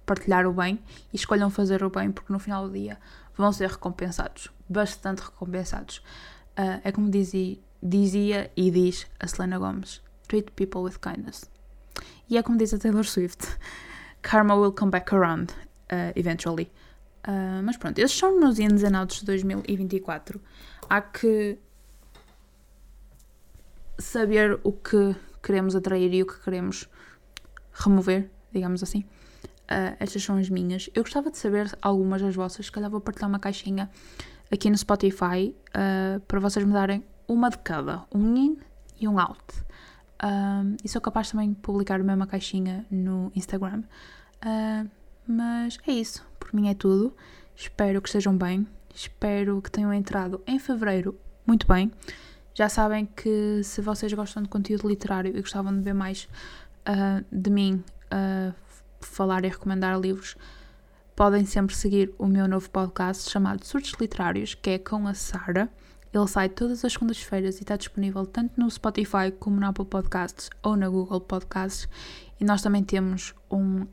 partilhar 0.04 0.46
o 0.46 0.52
bem 0.52 0.78
e 1.10 1.16
escolham 1.16 1.48
fazer 1.48 1.82
o 1.82 1.88
bem, 1.88 2.12
porque 2.12 2.30
no 2.30 2.38
final 2.38 2.68
do 2.68 2.74
dia 2.74 2.98
vão 3.34 3.50
ser 3.50 3.70
recompensados, 3.70 4.50
bastante 4.68 5.22
recompensados. 5.22 6.02
Uh, 6.58 6.80
é 6.84 6.92
como 6.92 7.10
dizia, 7.10 7.58
dizia 7.82 8.50
e 8.56 8.70
diz 8.70 9.06
a 9.18 9.26
Selena 9.26 9.58
Gomez: 9.58 10.02
treat 10.28 10.50
people 10.52 10.82
with 10.82 10.98
kindness. 11.00 11.50
E 12.28 12.36
é 12.36 12.42
como 12.42 12.56
diz 12.58 12.72
a 12.72 12.78
Taylor 12.78 13.04
Swift: 13.04 13.58
karma 14.22 14.54
will 14.54 14.72
come 14.72 14.90
back 14.90 15.14
around 15.14 15.52
uh, 15.92 16.12
eventually. 16.16 16.70
Uh, 17.26 17.62
mas 17.62 17.76
pronto, 17.76 17.98
esses 17.98 18.16
são 18.16 18.38
nos 18.38 18.58
ins 18.58 18.84
and 18.84 18.98
outs 18.98 19.20
de 19.20 19.26
2024. 19.26 20.40
Há 20.88 21.00
que 21.00 21.58
saber 23.98 24.58
o 24.62 24.72
que 24.72 25.16
queremos 25.42 25.74
atrair 25.74 26.12
e 26.12 26.22
o 26.22 26.26
que 26.26 26.38
queremos 26.40 26.88
remover, 27.72 28.30
digamos 28.52 28.82
assim. 28.82 29.00
Uh, 29.64 29.96
estas 29.98 30.22
são 30.22 30.36
as 30.36 30.50
minhas. 30.50 30.90
Eu 30.94 31.02
gostava 31.02 31.30
de 31.30 31.38
saber 31.38 31.76
algumas 31.80 32.20
das 32.20 32.34
vossas. 32.34 32.66
Se 32.66 32.72
calhar 32.72 32.90
vou 32.90 33.00
partilhar 33.00 33.28
uma 33.28 33.38
caixinha 33.38 33.90
aqui 34.50 34.70
no 34.70 34.76
Spotify 34.76 35.54
uh, 35.68 36.20
para 36.20 36.40
vocês 36.40 36.64
me 36.64 36.72
darem 36.72 37.04
uma 37.26 37.50
de 37.50 37.58
cada, 37.58 38.04
um 38.14 38.36
in 38.36 38.58
e 39.00 39.08
um 39.08 39.18
out. 39.18 39.42
Uh, 40.22 40.76
e 40.82 40.88
sou 40.88 41.00
capaz 41.00 41.30
também 41.30 41.50
de 41.50 41.56
publicar 41.56 42.00
a 42.00 42.04
mesma 42.04 42.26
caixinha 42.26 42.86
no 42.90 43.32
Instagram. 43.34 43.82
mas 45.26 45.78
é 45.86 45.92
isso. 45.92 46.24
Por 46.38 46.54
mim 46.54 46.68
é 46.68 46.74
tudo. 46.74 47.14
Espero 47.56 48.00
que 48.00 48.08
estejam 48.08 48.36
bem. 48.36 48.66
Espero 48.94 49.60
que 49.60 49.70
tenham 49.70 49.92
entrado 49.92 50.42
em 50.46 50.58
fevereiro 50.58 51.18
muito 51.46 51.66
bem. 51.66 51.90
Já 52.54 52.68
sabem 52.68 53.04
que 53.04 53.62
se 53.64 53.80
vocês 53.80 54.12
gostam 54.12 54.42
de 54.42 54.48
conteúdo 54.48 54.88
literário 54.88 55.36
e 55.36 55.40
gostavam 55.40 55.76
de 55.76 55.82
ver 55.82 55.92
mais 55.92 56.28
uh, 56.88 57.24
de 57.32 57.50
mim 57.50 57.82
uh, 58.12 58.54
falar 59.00 59.44
e 59.44 59.48
recomendar 59.48 59.98
livros, 59.98 60.36
podem 61.16 61.46
sempre 61.46 61.76
seguir 61.76 62.12
o 62.18 62.26
meu 62.26 62.48
novo 62.48 62.68
podcast 62.70 63.30
chamado 63.30 63.64
Surtos 63.64 63.94
Literários, 64.00 64.54
que 64.54 64.70
é 64.70 64.78
com 64.78 65.06
a 65.06 65.14
Sara. 65.14 65.68
Ele 66.12 66.26
sai 66.26 66.48
todas 66.48 66.84
as 66.84 66.92
segundas-feiras 66.92 67.58
e 67.58 67.60
está 67.60 67.76
disponível 67.76 68.26
tanto 68.26 68.58
no 68.58 68.70
Spotify 68.70 69.32
como 69.38 69.58
no 69.60 69.66
Apple 69.66 69.84
Podcasts 69.84 70.50
ou 70.62 70.76
na 70.76 70.88
Google 70.88 71.20
Podcasts. 71.20 71.88
E 72.40 72.44
nós 72.44 72.62
também 72.62 72.82
temos 72.82 73.34
um 73.50 73.82
uh, 73.82 73.88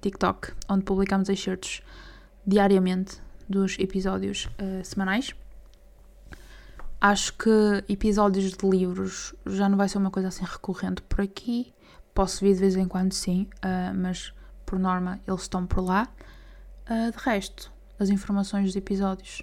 TikTok 0.00 0.52
onde 0.68 0.84
publicamos 0.84 1.28
excertos 1.28 1.82
diariamente 2.46 3.20
dos 3.48 3.76
episódios 3.78 4.46
uh, 4.46 4.84
semanais. 4.84 5.34
Acho 7.00 7.32
que 7.34 7.84
episódios 7.88 8.52
de 8.52 8.68
livros 8.68 9.34
já 9.46 9.68
não 9.68 9.76
vai 9.76 9.88
ser 9.88 9.98
uma 9.98 10.10
coisa 10.10 10.28
assim 10.28 10.44
recorrente 10.44 11.02
por 11.02 11.20
aqui. 11.20 11.72
Posso 12.14 12.44
vir 12.44 12.54
de 12.54 12.60
vez 12.60 12.76
em 12.76 12.86
quando, 12.86 13.12
sim, 13.12 13.48
uh, 13.56 13.96
mas 13.96 14.32
por 14.64 14.78
norma 14.78 15.20
eles 15.26 15.42
estão 15.42 15.66
por 15.66 15.80
lá. 15.82 16.08
Uh, 16.90 17.16
de 17.16 17.24
resto, 17.24 17.72
as 18.00 18.10
informações 18.10 18.66
dos 18.66 18.76
episódios 18.76 19.42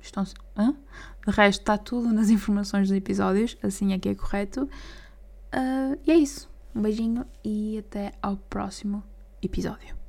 estão. 0.00 0.24
Hã? 0.56 0.76
De 1.26 1.32
resto, 1.32 1.60
está 1.60 1.76
tudo 1.76 2.12
nas 2.12 2.30
informações 2.30 2.88
dos 2.88 2.96
episódios, 2.96 3.56
assim 3.62 3.92
é 3.92 3.98
que 3.98 4.08
é 4.08 4.14
correto. 4.14 4.68
Uh, 5.52 5.98
e 6.06 6.12
é 6.12 6.14
isso. 6.14 6.48
Um 6.74 6.82
beijinho 6.82 7.26
e 7.44 7.78
até 7.78 8.12
ao 8.22 8.36
próximo 8.36 9.02
episódio. 9.42 10.03